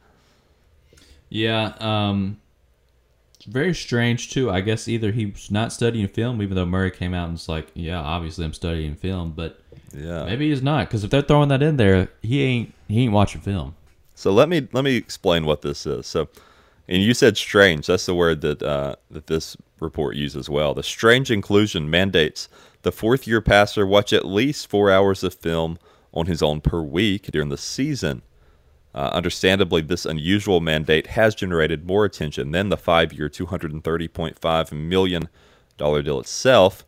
[1.30, 2.40] Yeah, um,
[3.36, 4.50] it's very strange too.
[4.52, 7.70] I guess either he's not studying film, even though Murray came out and was like,
[7.74, 9.60] "Yeah, obviously I'm studying film," but
[9.96, 10.26] Yeah.
[10.26, 13.42] maybe he's not because if they're throwing that in there, he ain't he ain't watching
[13.42, 13.76] film.
[14.16, 16.06] So let me let me explain what this is.
[16.06, 16.30] So,
[16.88, 17.88] and you said strange.
[17.88, 20.74] That's the word that uh, that this report uses as well.
[20.76, 22.48] The strange inclusion mandates
[22.84, 25.78] the fourth year passer watch at least four hours of film
[26.14, 28.22] on his own per week during the season.
[28.96, 33.84] Uh, understandably, this unusual mandate has generated more attention than the five-year, two hundred and
[33.84, 35.28] thirty point five million
[35.78, 36.86] dollar deal itself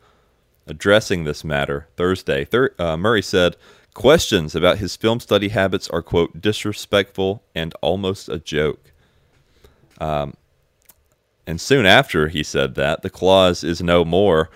[0.67, 3.55] addressing this matter Thursday, Thur- uh, Murray said
[3.93, 8.91] questions about his film study habits are, quote, disrespectful and almost a joke.
[9.99, 10.33] Um,
[11.47, 14.49] and soon after he said that, the clause is no more.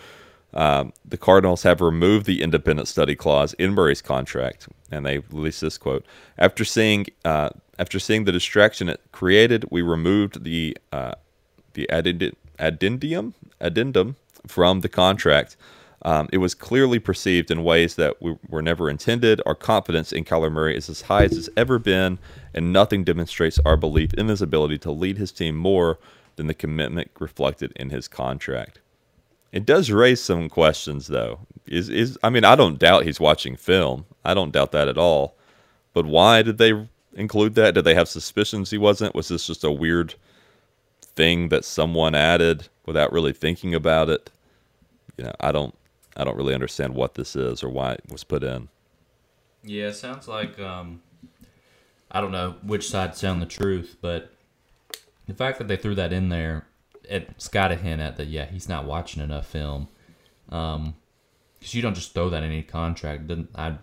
[0.54, 5.62] Um, the Cardinals have removed the independent study clause in Murray's contract, and they released
[5.62, 6.06] this quote:
[6.38, 11.14] "After seeing uh, after seeing the distraction it created, we removed the uh,
[11.74, 14.16] the addendum addendum
[14.48, 15.56] from the contract.
[16.02, 19.42] Um, it was clearly perceived in ways that we were never intended.
[19.46, 22.20] Our confidence in Kyler Murray is as high as it's ever been,
[22.54, 26.00] and nothing demonstrates our belief in his ability to lead his team more
[26.38, 28.80] than the commitment reflected in his contract."
[29.52, 31.40] It does raise some questions, though.
[31.66, 34.06] Is is I mean, I don't doubt he's watching film.
[34.24, 35.36] I don't doubt that at all.
[35.94, 37.74] But why did they include that?
[37.74, 39.16] Did they have suspicions he wasn't?
[39.16, 40.16] Was this just a weird
[41.02, 44.30] thing that someone added without really thinking about it?
[45.18, 45.76] You know, I don't
[46.16, 48.70] I don't really understand what this is or why it was put in.
[49.64, 51.02] Yeah, it sounds like um
[52.12, 54.32] I don't know which side's telling the truth, but
[55.28, 56.66] the fact that they threw that in there
[57.10, 58.28] it's got a hint at that.
[58.28, 59.88] Yeah, he's not watching enough film.
[60.50, 60.96] Um,
[61.60, 63.28] because you don't just throw that in any contract.
[63.28, 63.78] Didn't I?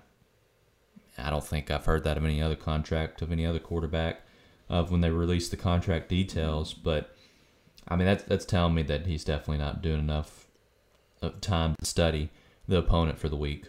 [1.19, 4.23] I don't think I've heard that of any other contract of any other quarterback
[4.69, 6.75] of when they release the contract details.
[6.75, 7.15] But
[7.89, 10.47] I mean, that's that's telling me that he's definitely not doing enough
[11.23, 12.31] of time to study
[12.67, 13.67] the opponent for the week.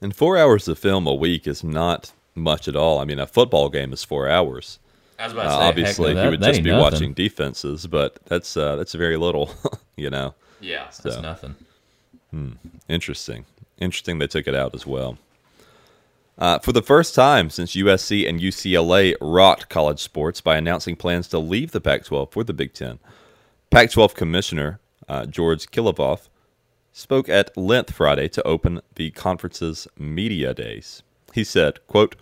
[0.00, 2.98] And four hours of film a week is not much at all.
[2.98, 4.78] I mean, a football game is four hours.
[5.32, 6.82] Uh, say, obviously, heck, that, he would just be nothing.
[6.82, 9.50] watching defenses, but that's uh, that's very little,
[9.96, 10.34] you know.
[10.60, 11.20] Yeah, that's So.
[11.20, 11.54] nothing.
[12.88, 13.44] Interesting,
[13.78, 14.18] interesting.
[14.18, 15.18] They took it out as well.
[16.36, 21.28] Uh, for the first time since USC and UCLA rocked college sports by announcing plans
[21.28, 22.98] to leave the Pac-12 for the Big Ten,
[23.70, 26.28] Pac-12 Commissioner uh, George Kliavkoff
[26.92, 31.04] spoke at length Friday to open the conference's media days.
[31.34, 32.16] He said, quote,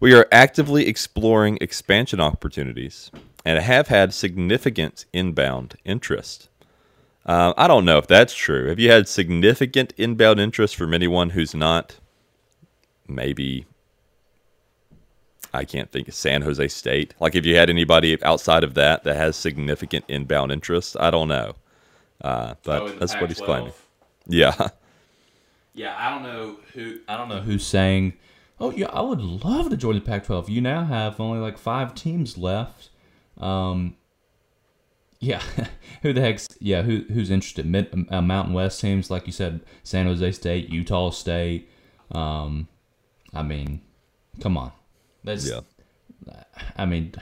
[0.00, 3.10] We are actively exploring expansion opportunities
[3.44, 6.48] and have had significant inbound interest.
[7.26, 8.68] Um, I don't know if that's true.
[8.68, 11.96] Have you had significant inbound interest from anyone who's not
[13.06, 13.66] maybe
[15.52, 17.14] I can't think of San Jose State?
[17.20, 21.28] Like, if you had anybody outside of that that has significant inbound interest, I don't
[21.28, 21.54] know.
[22.22, 23.72] Uh, but Oh, that's what he's claiming.
[24.26, 24.68] Yeah.
[25.72, 26.98] Yeah, I don't know who.
[27.08, 28.14] I don't know who's saying.
[28.60, 30.48] Oh yeah, I would love to join the Pac-12.
[30.48, 32.90] You now have only like five teams left.
[33.38, 33.96] Um,
[35.18, 35.42] yeah,
[36.02, 36.82] who the heck's yeah?
[36.82, 37.64] Who who's interested?
[37.66, 41.70] Mid, uh, Mountain West teams, like you said, San Jose State, Utah State.
[42.12, 42.68] Um,
[43.32, 43.80] I mean,
[44.40, 44.72] come on,
[45.24, 45.48] that's.
[45.48, 45.60] Yeah.
[46.76, 47.14] I mean,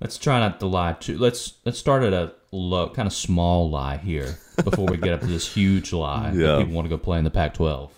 [0.00, 1.16] let's try not to lie too.
[1.16, 5.20] Let's let's start at a low, kind of small lie here before we get up
[5.20, 6.46] to this huge lie Yeah.
[6.48, 7.90] that people want to go play in the Pac-12.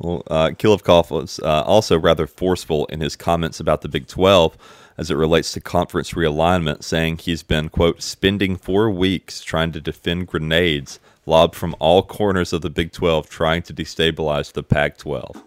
[0.00, 4.56] Well, uh, Kliavkoff was uh, also rather forceful in his comments about the Big 12
[4.96, 9.80] as it relates to conference realignment, saying he's been, quote, spending four weeks trying to
[9.80, 14.96] defend grenades lobbed from all corners of the Big 12, trying to destabilize the Pac
[14.96, 15.42] 12.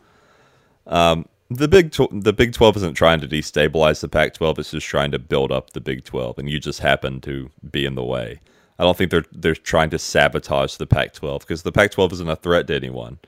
[0.86, 4.72] Um, the Big tw- the Big 12 isn't trying to destabilize the Pac 12, it's
[4.72, 7.96] just trying to build up the Big 12, and you just happen to be in
[7.96, 8.40] the way.
[8.78, 12.14] I don't think they're they're trying to sabotage the Pac 12 because the Pac 12
[12.14, 13.20] isn't a threat to anyone.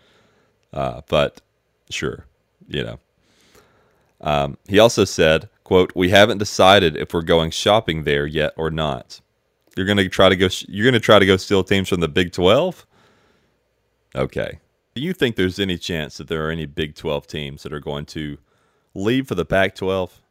[0.76, 1.42] Uh, but
[1.90, 2.26] sure,
[2.68, 3.00] you know.
[4.22, 8.70] Um, he also said, "quote We haven't decided if we're going shopping there yet or
[8.70, 9.22] not.
[9.76, 10.50] You're gonna try to go.
[10.68, 12.86] You're gonna try to go steal teams from the Big 12.
[14.16, 14.60] Okay.
[14.96, 17.82] Do you think there's any chance that there are any Big 12 teams that are
[17.82, 18.38] going to
[18.94, 20.22] leave for the Pac 12?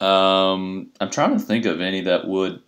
[0.00, 2.62] Um, I'm trying to think of any that would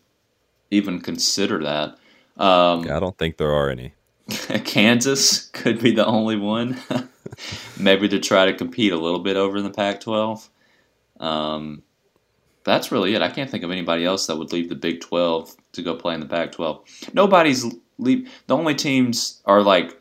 [0.73, 1.91] even consider that.
[2.37, 3.95] Um, I don't think there are any.
[4.65, 6.79] Kansas could be the only one.
[7.79, 10.49] Maybe to try to compete a little bit over in the Pac-12.
[11.19, 11.83] Um,
[12.65, 13.23] that's really it.
[13.23, 16.15] I can't think of anybody else that would leave the Big 12 to go play
[16.15, 17.15] in the Pac-12.
[17.15, 17.65] Nobody's
[17.99, 18.31] leave.
[18.47, 20.01] The only teams are like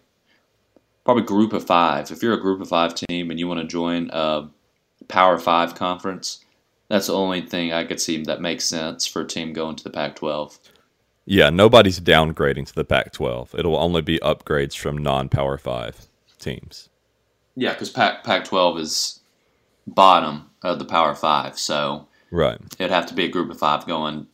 [1.05, 2.11] probably group of five.
[2.11, 4.49] If you're a group of five team and you want to join a
[5.07, 6.43] Power Five conference,
[6.87, 9.83] that's the only thing I could see that makes sense for a team going to
[9.83, 10.59] the Pac-12.
[11.31, 13.53] Yeah, nobody's downgrading to the Pac 12.
[13.53, 16.07] It'll only be upgrades from non Power 5
[16.39, 16.89] teams.
[17.55, 19.19] Yeah, because Pac Pac-12 is
[19.85, 22.57] bottom of the Power Five, so Right.
[22.79, 24.27] it'd have to be a group of five going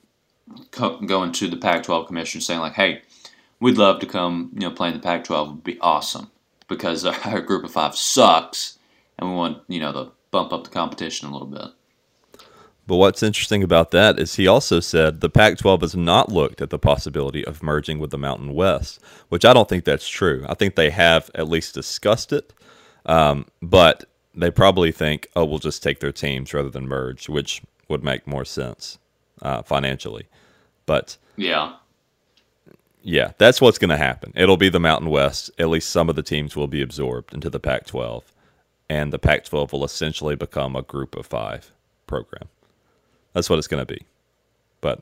[0.72, 3.02] co- going to the Pac-12 commission saying like, "Hey,
[3.60, 6.30] we'd love to come, you know, play in the Pac-12 would be awesome
[6.68, 8.78] because our group of five sucks,
[9.20, 11.72] and we want you know to bump up the competition a little bit."
[12.88, 16.62] But what's interesting about that is he also said the Pac 12 has not looked
[16.62, 20.46] at the possibility of merging with the Mountain West, which I don't think that's true.
[20.48, 22.54] I think they have at least discussed it,
[23.08, 24.06] um, but
[24.36, 28.28] they probably think, oh, we'll just take their teams rather than merge, which would make
[28.28, 29.00] more sense
[29.42, 30.28] uh, financially.
[30.86, 31.78] But Yeah,
[33.02, 34.32] Yeah, that's what's going to happen.
[34.36, 35.50] It'll be the Mountain West.
[35.58, 38.32] At least some of the teams will be absorbed into the Pac 12,
[38.90, 41.72] and the Pac 12 will essentially become a group of five
[42.06, 42.48] program.
[43.36, 44.04] That's what it's going to be.
[44.82, 45.02] But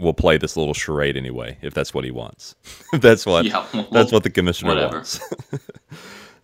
[0.00, 2.56] we'll play this little charade anyway, if that's what he wants.
[2.94, 4.96] that's what Yeah, well, that's what the commissioner whatever.
[4.96, 5.20] wants.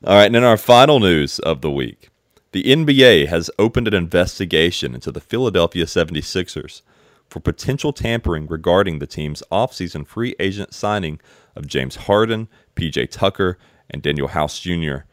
[0.05, 2.11] All right, and in our final news of the week,
[2.53, 6.83] the NBA has opened an investigation into the Philadelphia 76ers
[7.31, 11.19] for potential tampering regarding the team's offseason free agent signing
[11.57, 13.57] of James Harden, PJ Tucker,
[13.89, 15.07] and Danuel House Jr.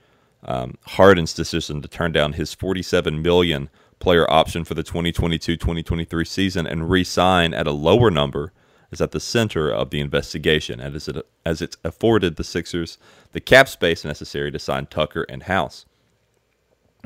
[0.44, 3.70] Um, Harden's decision to turn down his 47 million
[4.00, 8.54] player option for the 2022-2023 season and re-sign at a lower number
[8.92, 12.98] is at the center of the investigation as it as it's afforded the Sixers
[13.34, 15.86] the cap space necessary to sign Tucker and House.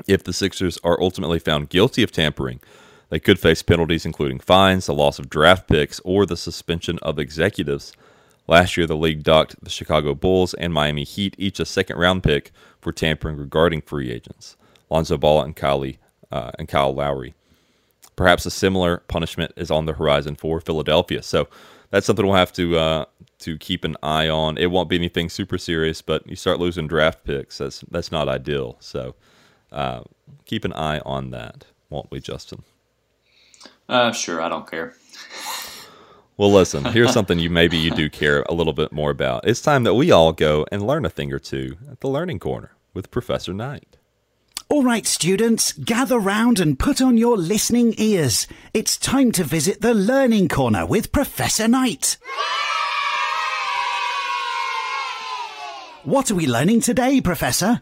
[0.06, 2.60] If the Sixers are ultimately found guilty of tampering,
[3.10, 7.18] they could face penalties including fines, the loss of draft picks, or the suspension of
[7.18, 7.92] executives.
[8.46, 12.22] Last year, the league docked the Chicago Bulls and Miami Heat each a second round
[12.22, 14.56] pick for tampering regarding free agents,
[14.90, 15.84] Lonzo Ball and Kyle,
[16.34, 17.34] uh, and Kyle Lowry.
[18.16, 21.22] Perhaps a similar punishment is on the horizon for Philadelphia.
[21.22, 21.48] So
[21.90, 23.04] that's something we'll have to uh,
[23.40, 24.58] to keep an eye on.
[24.58, 27.58] It won't be anything super serious, but you start losing draft picks.
[27.58, 28.76] That's that's not ideal.
[28.80, 29.14] So
[29.70, 30.02] uh,
[30.44, 32.64] keep an eye on that, won't we, Justin?
[33.88, 34.94] Uh, sure, I don't care.
[36.36, 39.46] Well, listen, here's something you maybe you do care a little bit more about.
[39.46, 42.40] It's time that we all go and learn a thing or two at the Learning
[42.40, 43.98] Corner with Professor Knight.
[44.70, 48.46] All right, students, gather round and put on your listening ears.
[48.72, 52.16] It's time to visit the Learning Corner with Professor Knight.
[56.02, 57.80] What are we learning today, Professor?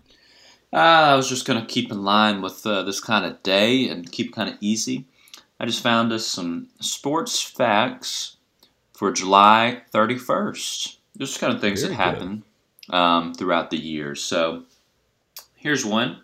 [0.73, 3.89] Uh, I was just going to keep in line with uh, this kind of day
[3.89, 5.07] and keep kind of easy.
[5.59, 8.37] I just found us some sports facts
[8.93, 10.97] for July 31st.
[11.19, 12.19] Just kind of things Very that good.
[12.21, 12.45] happen
[12.91, 14.15] um, throughout the year.
[14.15, 14.65] So
[15.57, 16.22] here's one.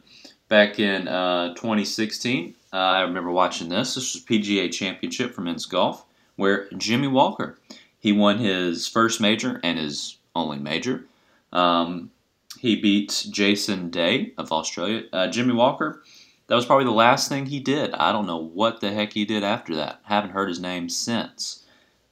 [0.48, 3.94] Back in uh, 2016, uh, I remember watching this.
[3.94, 7.58] This was PGA Championship for men's golf, where Jimmy Walker
[7.98, 11.04] he won his first major and his only major.
[11.52, 12.10] Um,
[12.58, 15.02] he beat Jason Day of Australia.
[15.12, 16.02] Uh, Jimmy Walker,
[16.46, 17.92] that was probably the last thing he did.
[17.94, 20.00] I don't know what the heck he did after that.
[20.04, 21.64] Haven't heard his name since.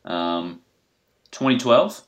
[0.05, 0.61] Um,
[1.31, 2.03] 2012,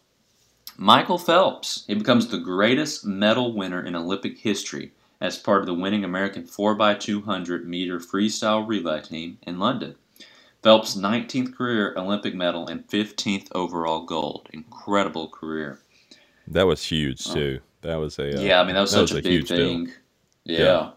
[0.76, 1.84] Michael Phelps.
[1.86, 6.44] He becomes the greatest medal winner in Olympic history as part of the winning American
[6.44, 9.96] 4x200 meter freestyle relay team in London.
[10.62, 14.48] Phelps' 19th career Olympic medal and 15th overall gold.
[14.52, 15.80] Incredible career.
[16.46, 17.60] That was huge too.
[17.82, 18.42] That was a uh, Oh.
[18.42, 19.56] Yeah, I mean that was such a, big huge deal.
[19.56, 19.92] thing.
[20.44, 20.90] Yeah.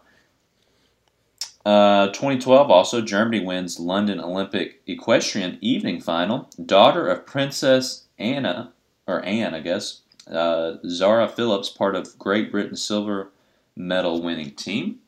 [1.64, 6.50] Uh, 2012 also Germany wins London Olympic equestrian eventing final.
[6.64, 8.72] Daughter of Princess Anna
[9.06, 10.00] or Anne, I guess.
[10.28, 13.31] Uh, Zara Phillips, part of Great Britain's silver
[13.76, 14.98] medal winning team.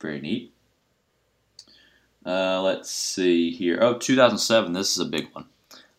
[0.00, 0.52] Very neat.
[2.26, 3.78] Uh, let's see here.
[3.80, 4.72] Oh, 2007.
[4.72, 5.46] This is a big one.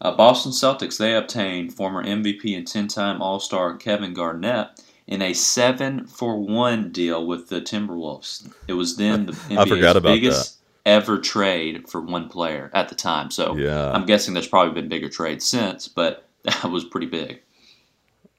[0.01, 5.22] Uh, Boston Celtics, they obtained former MVP and 10 time All Star Kevin Garnett in
[5.22, 8.51] a 7 for 1 deal with the Timberwolves.
[8.68, 13.32] It was then the NBA's biggest ever trade for one player at the time.
[13.32, 13.91] So Yeah.
[13.91, 17.41] I'm guessing there's probably been bigger trades since, but that was pretty big.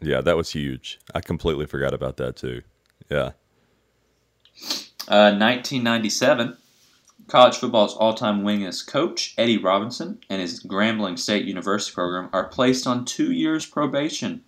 [0.01, 0.99] Yeah, that was huge.
[1.15, 2.63] I completely forgot about that too.
[3.11, 3.33] Yeah.
[5.09, 6.57] Uh, 1997,
[7.29, 12.87] college football's all-time winningest coach Eddie Robinson and his Grambling State University program are placed
[12.87, 14.43] on two years probation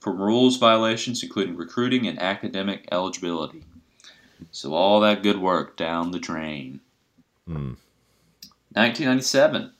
[0.00, 3.64] for rules violations, including recruiting and academic eligibility.
[4.50, 6.80] So all that good work down the drain.
[8.74, 9.72] 1997.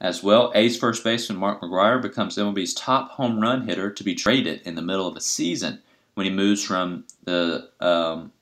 [0.00, 4.14] As well, ace first baseman Mark McGwire becomes MLB's top home run hitter to be
[4.14, 5.80] traded in the middle of a season
[6.14, 8.32] when he moves from the um,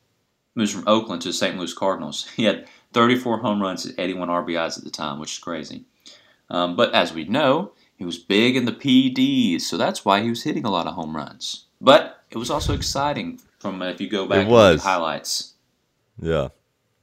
[0.54, 1.56] moves from Oakland to the St.
[1.56, 2.28] Louis Cardinals.
[2.36, 5.84] He had 34 home runs and 81 RBIs at the time, which is crazy.
[6.48, 10.28] Um, but as we know, he was big in the PEDs, so that's why he
[10.28, 11.66] was hitting a lot of home runs.
[11.80, 14.82] But it was also exciting from uh, if you go back at was.
[14.82, 15.54] highlights.
[16.20, 16.48] Yeah.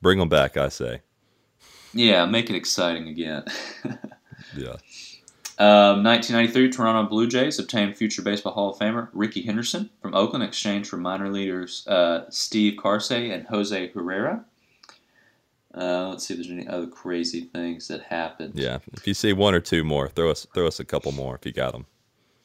[0.01, 1.01] Bring them back, I say.
[1.93, 3.43] Yeah, make it exciting again.
[4.55, 4.75] Yeah.
[5.59, 10.43] Um, 1993, Toronto Blue Jays obtained future Baseball Hall of Famer Rickey Henderson from Oakland
[10.43, 14.45] in exchange for minor leaguers uh, Steve Karsay and Jose Herrera.
[15.73, 18.53] Uh, let's see if there's any other crazy things that happened.
[18.55, 18.79] Yeah.
[18.93, 21.45] If you see one or two more, throw us throw us a couple more if
[21.45, 21.85] you got them.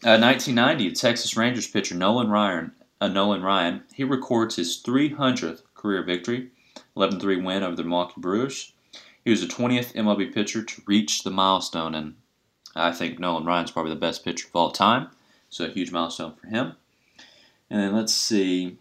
[0.04, 6.02] Uh, 1990, Texas Rangers pitcher Nolan Ryan, uh, Nolan Ryan, he records his 300th career
[6.02, 6.50] victory,
[6.96, 8.72] 11-3 win over the Milwaukee Brewers.
[9.24, 12.16] He was the 20th MLB pitcher to reach the milestone, and
[12.75, 15.09] I think Nolan Ryan's probably the best pitcher of all time.
[15.51, 16.75] So a huge milestone for him.
[17.68, 18.79] And then let's see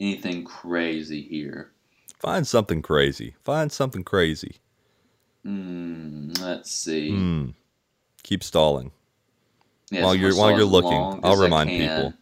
[0.00, 1.70] anything crazy here.
[2.18, 3.34] Find something crazy.
[3.42, 4.56] Find something crazy.
[5.46, 7.10] Mm, let's see.
[7.10, 7.46] Hmm.
[8.22, 8.90] Keep stalling.
[9.90, 12.14] Yes, while you're while you're looking, I'll remind people.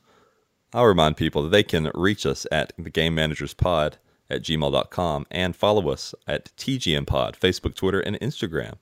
[0.73, 3.99] I'll remind people that they can reach us at the Game Managers Pod
[4.31, 8.75] at gmail.com and follow us at TGM Pod, Facebook, Twitter, and Instagram.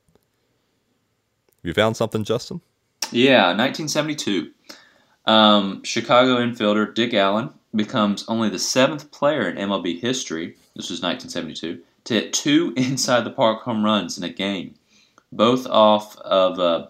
[1.67, 2.61] You found something, Justin?
[3.11, 4.53] Yeah, 1972.
[5.27, 11.03] Um, Chicago infielder Dick Allen becomes only the seventh player in MLB history, this was
[11.03, 14.77] 1972, to hit two inside the park home runs in a game,
[15.33, 16.87] both off of uh,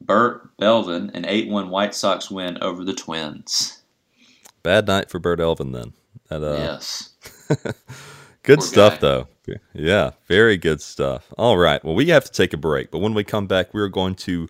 [0.00, 3.82] Burt Belvin, an 8 1 White Sox win over the Twins.
[4.62, 5.92] Bad night for Bert Elvin then.
[6.28, 7.14] That, uh, yes.
[8.44, 9.00] Good Poor stuff, guy.
[9.00, 9.28] though.
[9.72, 11.32] Yeah, very good stuff.
[11.38, 11.84] All right.
[11.84, 14.48] Well, we have to take a break, but when we come back, we're going to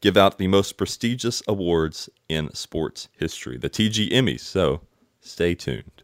[0.00, 4.40] give out the most prestigious awards in sports history, the TG Emmys.
[4.40, 4.80] So
[5.20, 6.02] stay tuned.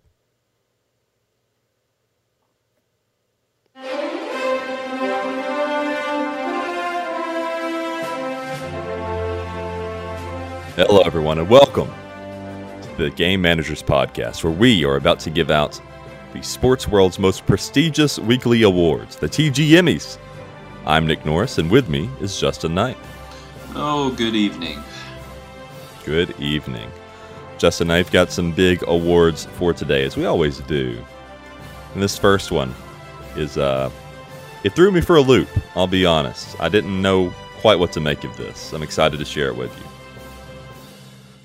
[10.77, 11.91] Hello, everyone, and welcome
[12.83, 15.81] to the Game Managers Podcast, where we are about to give out
[16.33, 20.19] the sports world's most prestigious weekly awards, the TG Emmys.
[20.87, 22.97] I'm Nick Norris, and with me is Justin Knight.
[23.75, 24.79] Oh, good evening.
[26.05, 26.91] Good evening.
[27.59, 31.03] Justin, I've got some big awards for today, as we always do.
[31.95, 32.75] And this first one
[33.35, 33.91] is, uh,
[34.65, 36.61] it threw me for a loop, I'll be honest.
[36.61, 38.73] I didn't know quite what to make of this.
[38.73, 39.85] I'm excited to share it with you.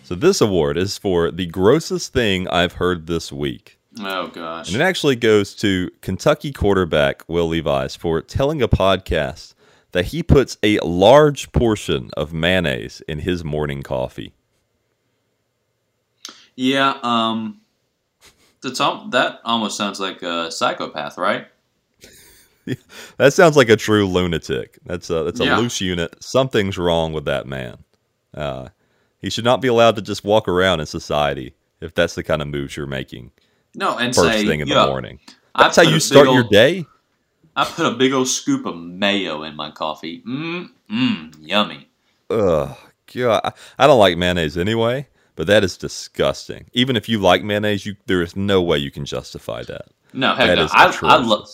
[0.04, 3.80] So, this award is for the grossest thing I've heard this week.
[4.00, 4.68] Oh, gosh.
[4.72, 9.54] And it actually goes to Kentucky quarterback Will Levis for telling a podcast
[9.92, 14.34] that he puts a large portion of mayonnaise in his morning coffee.
[16.56, 17.62] Yeah, um,
[18.62, 21.48] that's al- that almost sounds like a psychopath, right?
[23.18, 24.80] That sounds like a true lunatic.
[24.86, 25.58] That's a that's a Yeah.
[25.58, 26.16] loose unit.
[26.24, 27.80] Something's wrong with that man.
[28.34, 28.70] Uh,
[29.20, 32.42] he should not be allowed to just walk around in society if that's the kind
[32.42, 33.32] of moves you're making
[33.76, 35.20] No, and first say, thing in yeah, the morning.
[35.58, 36.86] That's how you start your day.
[37.56, 40.24] I put a big old scoop of mayo in my coffee.
[40.28, 41.88] Mmm, mmm, yummy.
[42.30, 42.76] Ugh,
[43.14, 46.66] God, I, don't like mayonnaise anyway, but that is disgusting.
[46.74, 49.86] Even if you like mayonnaise, you there is no way you can justify that.
[50.14, 50.68] No, heck That no.
[50.72, 51.28] I, I, atrocious.
[51.28, 51.46] lo-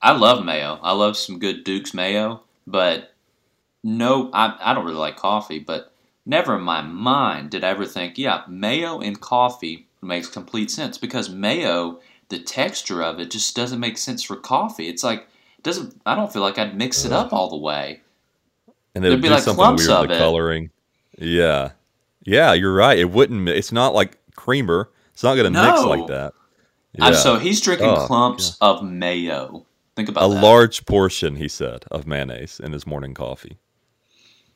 [0.00, 0.78] I love mayo.
[0.82, 3.12] I love some good Duke's mayo, but
[3.82, 5.92] no, I, I don't really like coffee, but
[6.24, 10.98] never in my mind did I ever think, yeah, mayo and coffee makes complete sense
[10.98, 14.88] because mayo, the texture of it just doesn't make sense for coffee.
[14.88, 15.28] It's like,
[15.62, 18.00] doesn't, I don't feel like I'd mix it up all the way.
[18.94, 20.18] and it There'd would be like something clumps weird of the it.
[20.18, 20.70] coloring.
[21.18, 21.70] Yeah,
[22.24, 22.98] yeah, you're right.
[22.98, 23.48] It wouldn't.
[23.48, 24.90] It's not like creamer.
[25.12, 26.32] It's not going to mix like that.
[26.92, 27.12] Yeah.
[27.12, 29.64] so he's drinking Oh, clumps of mayo.
[29.96, 30.42] Think about a that.
[30.42, 33.58] large portion, he said, of mayonnaise in his morning coffee.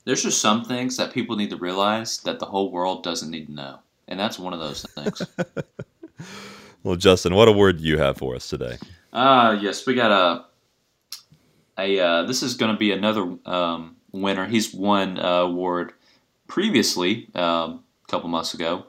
[0.05, 3.46] There's just some things that people need to realize that the whole world doesn't need
[3.46, 3.78] to know.
[4.09, 5.22] And that's one of those things.
[6.84, 8.78] Well, Justin, what award do you have for us today?
[9.12, 10.44] uh yes, we got a
[11.78, 14.46] a uh, this is going to be another um, winner.
[14.46, 15.92] He's won uh, award
[16.46, 18.86] previously um, a couple months ago.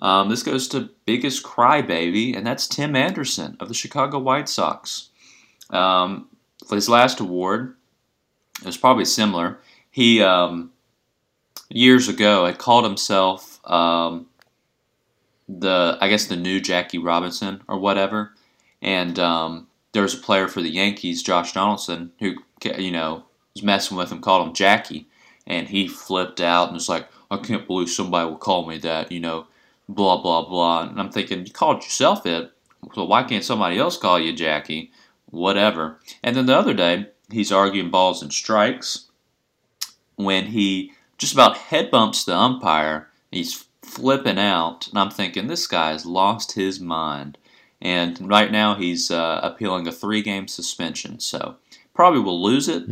[0.00, 5.08] Um, this goes to biggest crybaby, and that's Tim Anderson of the Chicago White Sox.
[5.70, 6.28] Um,
[6.66, 7.76] for his last award,
[8.60, 9.58] it was probably similar.
[9.90, 10.72] He um,
[11.68, 14.26] years ago had called himself um,
[15.48, 18.34] the I guess the new Jackie Robinson or whatever,
[18.82, 22.36] and um, there was a player for the Yankees, Josh Donaldson, who
[22.76, 23.24] you know
[23.54, 25.06] was messing with him, called him Jackie,
[25.46, 29.10] and he flipped out and was like, "I can't believe somebody would call me that,"
[29.10, 29.46] you know,
[29.88, 30.82] blah blah blah.
[30.82, 32.52] And I'm thinking, you called yourself it,
[32.94, 34.92] so why can't somebody else call you Jackie?
[35.30, 36.00] Whatever.
[36.22, 39.06] And then the other day, he's arguing balls and strikes
[40.16, 43.08] when he just about head bumps the umpire.
[43.30, 47.38] He's flipping out, and I'm thinking this guy's lost his mind.
[47.80, 51.56] And right now he's uh, appealing a three-game suspension, so
[51.94, 52.84] probably will lose it.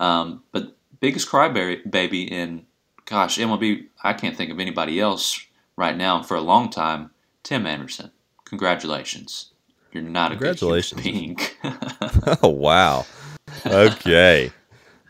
[0.00, 2.66] Um, but biggest crybaby in,
[3.04, 3.86] gosh, MLB.
[4.02, 7.10] I can't think of anybody else right now for a long time.
[7.42, 8.10] Tim Anderson,
[8.44, 9.50] congratulations.
[9.92, 11.40] You're not a good Congratulations.
[12.42, 13.06] Oh, wow.
[13.64, 14.50] Okay.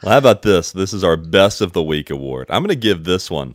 [0.03, 0.73] well, how about this?
[0.73, 2.49] This is our Best of the Week award.
[2.51, 3.55] I'm going to give this one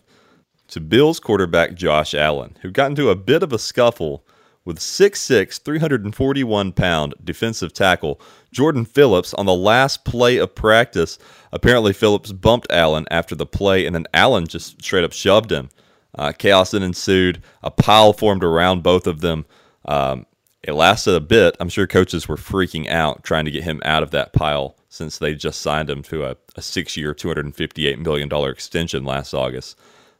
[0.69, 4.23] to Bills quarterback Josh Allen, who got into a bit of a scuffle
[4.65, 11.17] with 6'6, 341 pound defensive tackle Jordan Phillips on the last play of practice.
[11.51, 15.69] Apparently, Phillips bumped Allen after the play, and then Allen just straight up shoved him.
[16.15, 17.41] Uh, chaos then ensued.
[17.63, 19.45] A pile formed around both of them.
[19.85, 20.25] Um,
[20.61, 21.55] it lasted a bit.
[21.59, 25.17] I'm sure coaches were freaking out trying to get him out of that pile since
[25.17, 29.79] they just signed him to a, a six year, $258 million extension last August.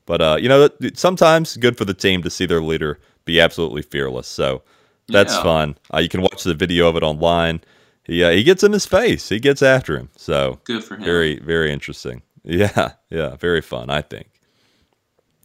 [0.09, 3.83] But, uh, you know, sometimes good for the team to see their leader be absolutely
[3.83, 4.25] fearless.
[4.27, 4.63] So
[5.07, 5.43] that's Yeah.
[5.43, 5.77] fun.
[5.93, 7.61] Uh, you can watch the video of it online.
[8.05, 10.09] He, uh, he gets in his face, he gets after him.
[10.17, 11.03] So Good for him.
[11.03, 12.23] very, very interesting.
[12.43, 14.29] Yeah, yeah, very fun, I think.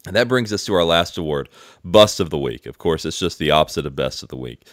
[0.07, 1.51] And that brings us to our last award,
[1.85, 2.65] Bust of the Week.
[2.65, 4.67] Of course, it's just the opposite of Best of the Week.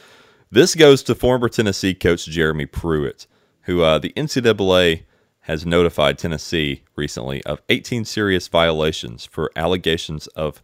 [0.51, 3.27] This goes to former Tennessee coach Jeremy Pruitt,
[3.63, 5.01] who uh, the NCAA
[5.41, 10.61] has notified Tennessee recently of 18 serious violations for allegations of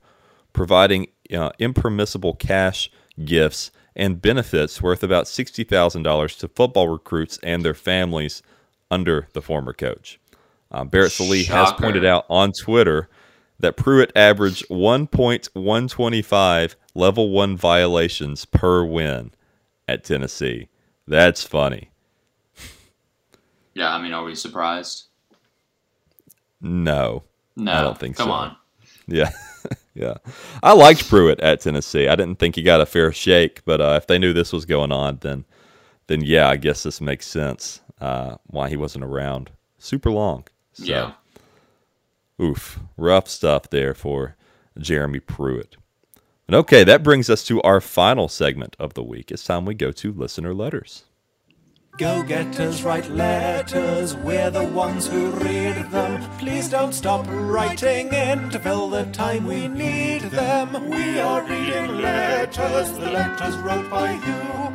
[0.54, 2.90] providing uh, impermissible cash,
[3.24, 8.44] gifts, and benefits worth about $60,000 to football recruits and their families
[8.92, 10.20] under the former coach.
[10.72, 13.10] Uh, Barrett Sallee has pointed out on Twitter
[13.60, 19.32] that Pruitt averaged 1.125 level one violations per win
[19.88, 20.68] at Tennessee.
[21.08, 21.90] That's funny.
[23.78, 25.06] Yeah, I mean, are we surprised?
[26.60, 27.24] No.
[27.56, 28.32] No, I don't think come so.
[28.32, 28.56] on.
[29.06, 29.30] Yeah.
[29.94, 30.16] yeah.
[30.64, 32.08] I liked Pruitt at Tennessee.
[32.08, 34.66] I didn't think he got a fair shake, but uh, if they knew this was
[34.66, 35.46] going on, then
[36.08, 40.46] then yeah, I guess this makes sense uh, why he wasn't around super long.
[40.74, 41.12] So, Yeah.
[42.42, 44.36] Oof, rough stuff there for
[44.80, 45.76] Jeremy Pruitt.
[46.48, 49.32] And okay, that brings us to our final segment of the week.
[49.32, 51.04] It's time we go to listener letters.
[51.98, 56.22] Go getters write letters, we're the ones who read them.
[56.38, 60.92] Please don't stop writing in to fill the time we need them.
[60.92, 64.74] We are reading letters, the letters wrote by you.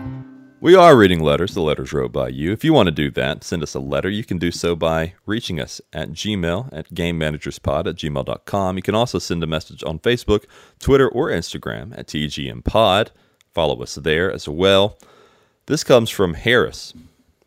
[0.61, 2.51] We are reading letters, the letters wrote by you.
[2.51, 4.11] If you want to do that, send us a letter.
[4.11, 8.77] You can do so by reaching us at gmail at gamemanagerspod at gmail.com.
[8.77, 10.47] You can also send a message on Facebook,
[10.81, 13.11] Twitter, or Instagram at TGMPod.
[13.55, 14.99] Follow us there as well.
[15.67, 16.93] This comes from Harris.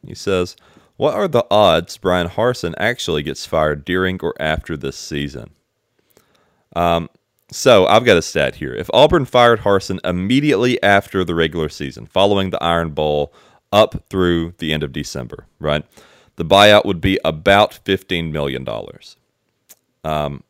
[0.08, 0.56] He says,
[0.98, 5.52] What are the odds Bryan Harsin actually gets fired during or after this season?
[6.76, 7.10] Um,
[7.52, 8.74] so I've got a stat here.
[8.74, 13.34] If Auburn fired Harson immediately after the regular season, following the Iron Bowl
[13.72, 15.86] up through the end of December, right?
[16.38, 18.68] The buyout would be about $15 million.
[20.04, 20.44] Um,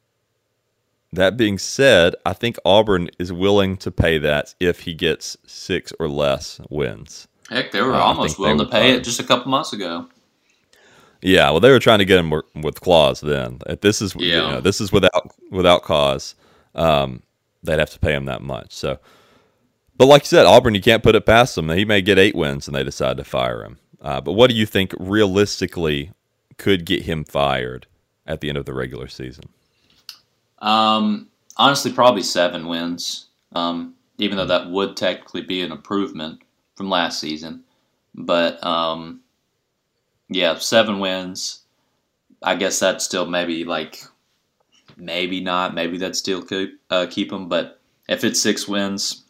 [1.13, 5.93] that being said, I think Auburn is willing to pay that if he gets six
[5.99, 7.27] or less wins.
[7.49, 10.07] Heck, they were I almost willing to pay it just a couple months ago.
[11.21, 13.59] Yeah, well, they were trying to get him with clause then.
[13.67, 16.35] If this is you know, this is without without cause.
[16.73, 17.23] Um,
[17.63, 18.73] they'd have to pay him that much.
[18.73, 18.99] So,
[19.97, 21.69] but like you said, Auburn, you can't put it past them.
[21.69, 23.79] He may get eight wins, and they decide to fire him.
[24.01, 26.11] Uh, but what do you think realistically
[26.57, 27.87] could get him fired
[28.27, 29.45] at the end of the regular season?
[30.59, 33.27] Um, honestly, probably seven wins.
[33.53, 36.41] Um, even though that would technically be an improvement
[36.75, 37.63] from last season,
[38.13, 39.21] but um,
[40.29, 41.61] yeah, seven wins.
[42.41, 44.03] I guess that's still maybe like
[44.97, 45.73] maybe not.
[45.73, 47.49] Maybe that'd still keep uh, keep him.
[47.49, 49.23] But if it's six wins,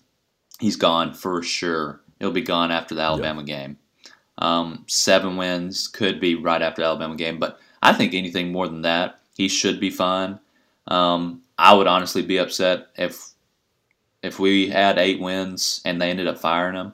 [0.60, 2.02] he's gone for sure.
[2.20, 3.78] He'll be gone after the Alabama game.
[4.38, 8.68] Um, seven wins could be right after the Alabama game, but I think anything more
[8.68, 10.39] than that, he should be fine.
[10.88, 13.30] Um, I would honestly be upset if
[14.22, 16.93] if we had eight wins and they ended up firing him.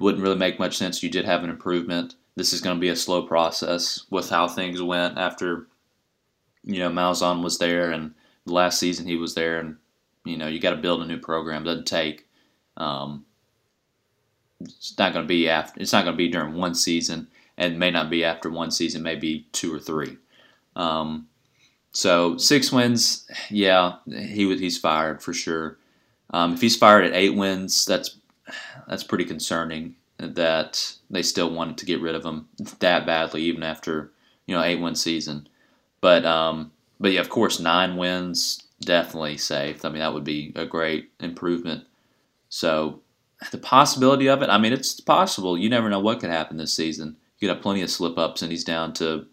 [0.00, 1.02] It wouldn't really make much sense.
[1.02, 2.14] You did have an improvement.
[2.34, 5.66] This is going to be a slow process with how things went after
[6.64, 8.14] you know Malzahn was there and
[8.46, 9.76] the last season he was there, and
[10.24, 11.64] you know you got to build a new program.
[11.64, 12.26] Doesn't take.
[12.78, 13.26] Um,
[14.60, 15.80] it's not going to be after.
[15.80, 17.28] It's not going to be during one season,
[17.58, 19.02] and may not be after one season.
[19.02, 20.16] Maybe two or three.
[20.76, 21.28] Um,
[21.92, 25.76] so six wins, yeah, he would he's fired for sure.
[26.32, 28.16] Um, if he's fired at eight wins, that's
[28.88, 29.96] that's pretty concerning.
[30.18, 32.46] That they still wanted to get rid of him
[32.80, 34.10] that badly, even after
[34.46, 35.48] you know eight win season.
[36.00, 39.84] But um, but yeah, of course, nine wins definitely safe.
[39.84, 41.84] I mean, that would be a great improvement.
[42.48, 43.00] So
[43.50, 45.56] the possibility of it, I mean, it's possible.
[45.56, 47.16] You never know what could happen this season.
[47.38, 49.26] You could have plenty of slip ups, and he's down to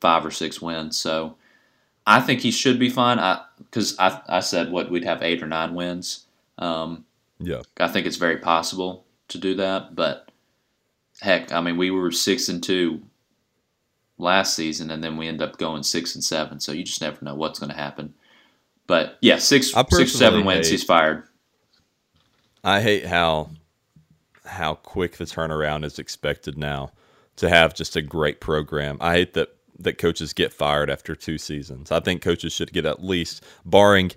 [0.00, 0.96] five or six wins.
[0.96, 1.36] So
[2.06, 3.18] I think he should be fine.
[3.18, 6.26] I because I, I said what we'd have eight or nine wins.
[6.58, 7.04] Um,
[7.38, 7.62] Yeah.
[7.78, 10.30] I think it's very possible to do that, but
[11.20, 13.02] heck, I mean, we were six and two
[14.18, 16.60] last season, and then we end up going six and seven.
[16.60, 18.14] So you just never know what's going to happen.
[18.86, 20.66] But yeah, six, six, seven wins.
[20.68, 21.24] hate- He's fired.
[22.64, 23.50] I hate how
[24.44, 26.92] how quick the turnaround is expected now
[27.36, 28.96] to have just a great program.
[29.00, 31.92] I hate that that coaches get fired after two seasons.
[31.92, 34.12] I think coaches should get at least, barring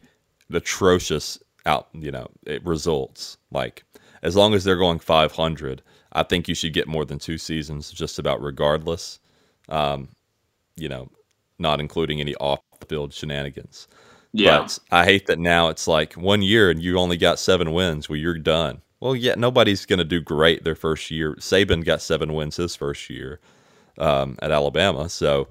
[0.53, 1.38] atrocious
[1.70, 3.38] out, you know, it results.
[3.51, 3.84] Like
[4.24, 5.82] as long as they're going 500,
[6.13, 9.20] I think you should get more than two seasons, just about regardless.
[9.70, 10.09] Um,
[10.76, 11.09] you know,
[11.59, 13.88] not including any off the field shenanigans.
[14.34, 14.59] Yeah.
[14.59, 18.09] But I hate that now it's like one year and you only got seven wins.
[18.09, 18.82] Well, you're done.
[18.99, 21.36] Well, yeah, nobody's going to do great their first year.
[21.36, 23.39] Saban got seven wins his first year
[23.97, 25.47] um, at Alabama, so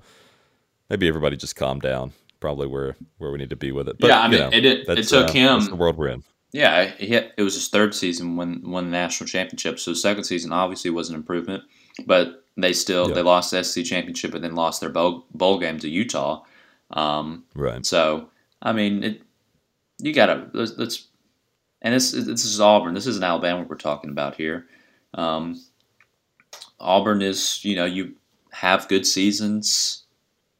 [0.90, 2.12] maybe everybody just calm down.
[2.40, 3.96] Probably where where we need to be with it.
[3.98, 6.08] But, Yeah, I you mean, know, it- it- it took uh, him- the world we're
[6.08, 6.22] in.
[6.52, 9.78] Yeah, he hit, it was his third season when won the national championship.
[9.78, 11.64] So the second season obviously was an improvement,
[12.06, 13.14] but they still Yeah.
[13.16, 16.42] they lost the SEC championship and then lost their bowl, bowl game to Utah.
[16.90, 17.84] Um, Right.
[17.84, 18.30] so
[18.62, 19.22] I mean, it,
[19.98, 21.08] you gotta let's, let's
[21.82, 22.94] and this this is Auburn.
[22.94, 24.66] This isn't Alabama we're talking about here.
[25.14, 25.60] Um,
[26.80, 28.14] Auburn is you know you
[28.52, 30.04] have good seasons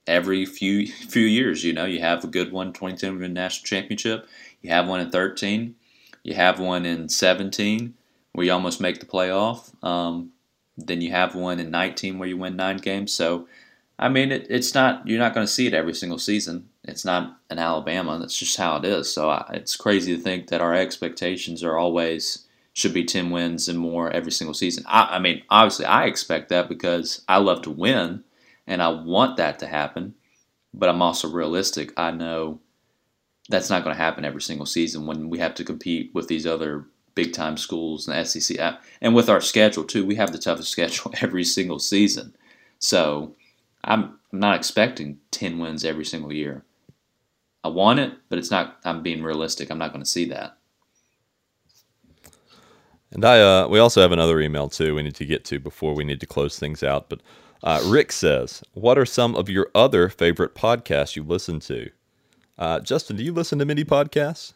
[0.09, 1.63] every few few years.
[1.65, 4.27] You know you have a good one, 2010 win national championship.
[4.63, 5.77] You have one in 13.
[6.25, 7.95] You have one in 17
[8.33, 9.73] where you almost make the playoff.
[9.85, 10.31] Um,
[10.77, 13.13] then you have one in 19 where you win nine games.
[13.13, 13.49] So,
[13.99, 16.69] I mean, it, it's not you're not going to see it every single season.
[16.85, 18.19] It's not an Alabama.
[18.19, 19.13] That's just how it is.
[19.13, 23.69] So I, it's crazy to think that our expectations are always should be 10 wins
[23.69, 24.85] and more every single season.
[24.87, 28.23] I, I mean, obviously, I expect that because I love to win
[28.69, 30.15] and I want that to happen.
[30.73, 31.93] But I'm also realistic.
[31.97, 32.61] I know
[33.49, 36.47] that's not going to happen every single season when we have to compete with these
[36.47, 38.79] other big time schools and the SEC.
[39.01, 42.37] And with our schedule, too, we have the toughest schedule every single season.
[42.79, 43.35] So
[43.83, 46.65] I'm not expecting 10 wins every single year.
[47.65, 49.71] I want it, but it's not, I'm being realistic.
[49.71, 50.59] I'm not going to see that.
[53.11, 54.95] And I, uh, we also have another email too.
[54.95, 57.09] We need to get to before we need to close things out.
[57.09, 57.23] But
[57.63, 61.91] uh, Rick says, "What are some of your other favorite podcasts you listen to?"
[62.59, 64.53] Uh, Justin, do you listen to many podcasts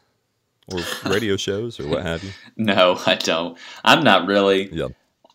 [0.73, 0.81] or
[1.11, 2.31] radio shows or what have you?
[2.57, 3.59] No, I don't.
[3.85, 4.73] I'm not really.
[4.73, 4.89] Yeah,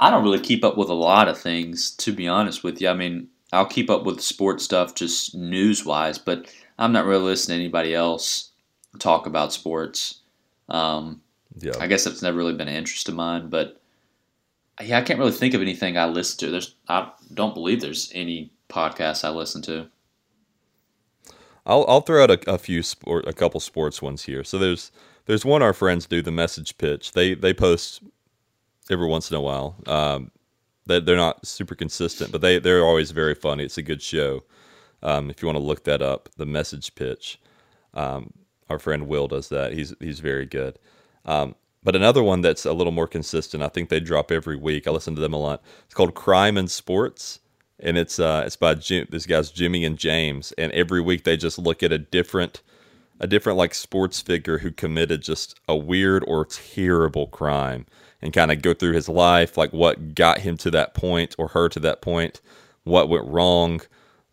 [0.00, 2.88] I don't really keep up with a lot of things, to be honest with you.
[2.88, 7.24] I mean, I'll keep up with sports stuff just news wise, but I'm not really
[7.24, 8.50] listening to anybody else
[8.98, 10.20] talk about sports.
[10.68, 11.22] Um,
[11.56, 11.72] yeah.
[11.80, 13.77] I guess that's never really been an interest of mine, but
[14.82, 16.50] yeah, I can't really think of anything I listen to.
[16.50, 19.88] There's, I don't believe there's any podcasts I listen to.
[21.66, 24.42] I'll I'll throw out a, a few sport, a couple sports ones here.
[24.42, 24.90] So there's
[25.26, 27.12] there's one our friends do the message pitch.
[27.12, 28.02] They they post
[28.90, 29.76] every once in a while.
[29.86, 30.30] Um,
[30.86, 33.64] they they're not super consistent, but they they're always very funny.
[33.64, 34.44] It's a good show.
[35.02, 37.38] Um, if you want to look that up, the message pitch.
[37.94, 38.32] Um,
[38.70, 39.72] our friend Will does that.
[39.72, 40.78] He's he's very good.
[41.26, 43.62] Um, but another one that's a little more consistent.
[43.62, 44.86] I think they drop every week.
[44.86, 45.62] I listen to them a lot.
[45.84, 47.40] It's called Crime and Sports
[47.80, 51.36] and it's uh it's by Jim, this guy's Jimmy and James, and every week they
[51.36, 52.62] just look at a different
[53.20, 57.86] a different like sports figure who committed just a weird or terrible crime
[58.22, 61.48] and kind of go through his life, like what got him to that point or
[61.48, 62.40] her to that point,
[62.84, 63.80] what went wrong,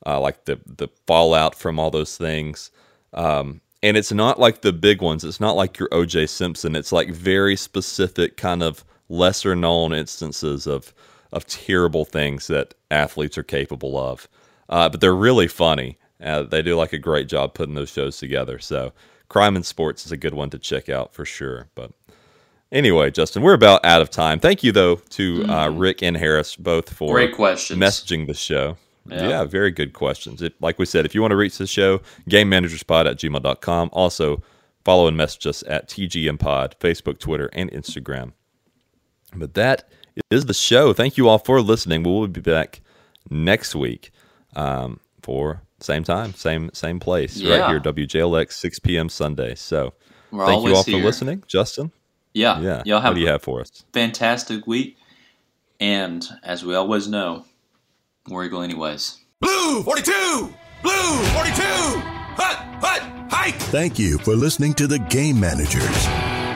[0.06, 2.72] uh, like the the fallout from all those things.
[3.14, 5.23] Um, and it's not like the big ones.
[5.23, 6.25] It's not like your O.J.
[6.25, 6.75] Simpson.
[6.75, 10.91] It's like very specific, kind of lesser known instances of
[11.31, 14.27] of terrible things that athletes are capable of.
[14.69, 15.97] Uh, but they're really funny.
[16.23, 18.57] Uh, they do like a great job putting those shows together.
[18.57, 18.91] So,
[19.27, 21.67] Crime and Sports is a good one to check out for sure.
[21.75, 21.91] But
[22.71, 24.39] anyway, Justin, we're about out of time.
[24.39, 27.79] Thank you though to uh, Rick and Harris both for Great questions.
[27.79, 28.77] messaging the show.
[29.10, 29.30] Yeah.
[29.30, 30.41] Yeah, very good questions.
[30.41, 31.99] It, like we said, if you want to reach the show,
[32.30, 33.89] gamemanagerspod at gmail.com.
[33.93, 34.41] Also,
[34.84, 38.34] follow and message us at TGMPod, Facebook, Twitter, and Instagram.
[39.36, 39.88] But that
[40.32, 40.93] is the show.
[40.93, 42.03] Thank you all for listening.
[42.03, 42.82] We will be back
[43.30, 44.12] next week
[44.56, 47.58] um, for same time, same same place, Yeah.
[47.58, 49.10] right here, WJLX, 6 p.m.
[49.10, 49.56] Sunday.
[49.56, 49.93] So
[50.32, 50.99] We're thank you all here.
[50.99, 51.43] for listening.
[51.47, 51.91] Justin,
[52.34, 52.60] Yeah.
[52.62, 53.84] yeah, Y'all have what do you have for us?
[53.93, 54.97] fantastic week.
[55.80, 57.43] And as we always know,
[58.28, 59.19] War Eagle anyways.
[59.39, 60.11] Blue 42!
[60.82, 61.61] Blue 42!
[62.38, 62.57] Hut!
[62.84, 63.32] Hut!
[63.32, 63.55] Hike!
[63.55, 66.07] Thank you for listening to the Game Managers.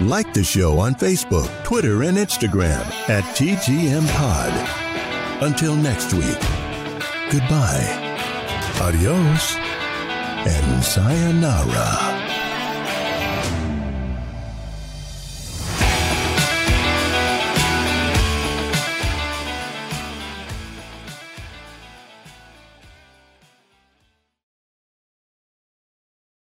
[0.01, 5.43] Like the show on Facebook, Twitter, and Instagram at TGM Pod.
[5.43, 6.39] Until next week,
[7.29, 7.85] goodbye,
[8.81, 12.18] adios, and sayonara.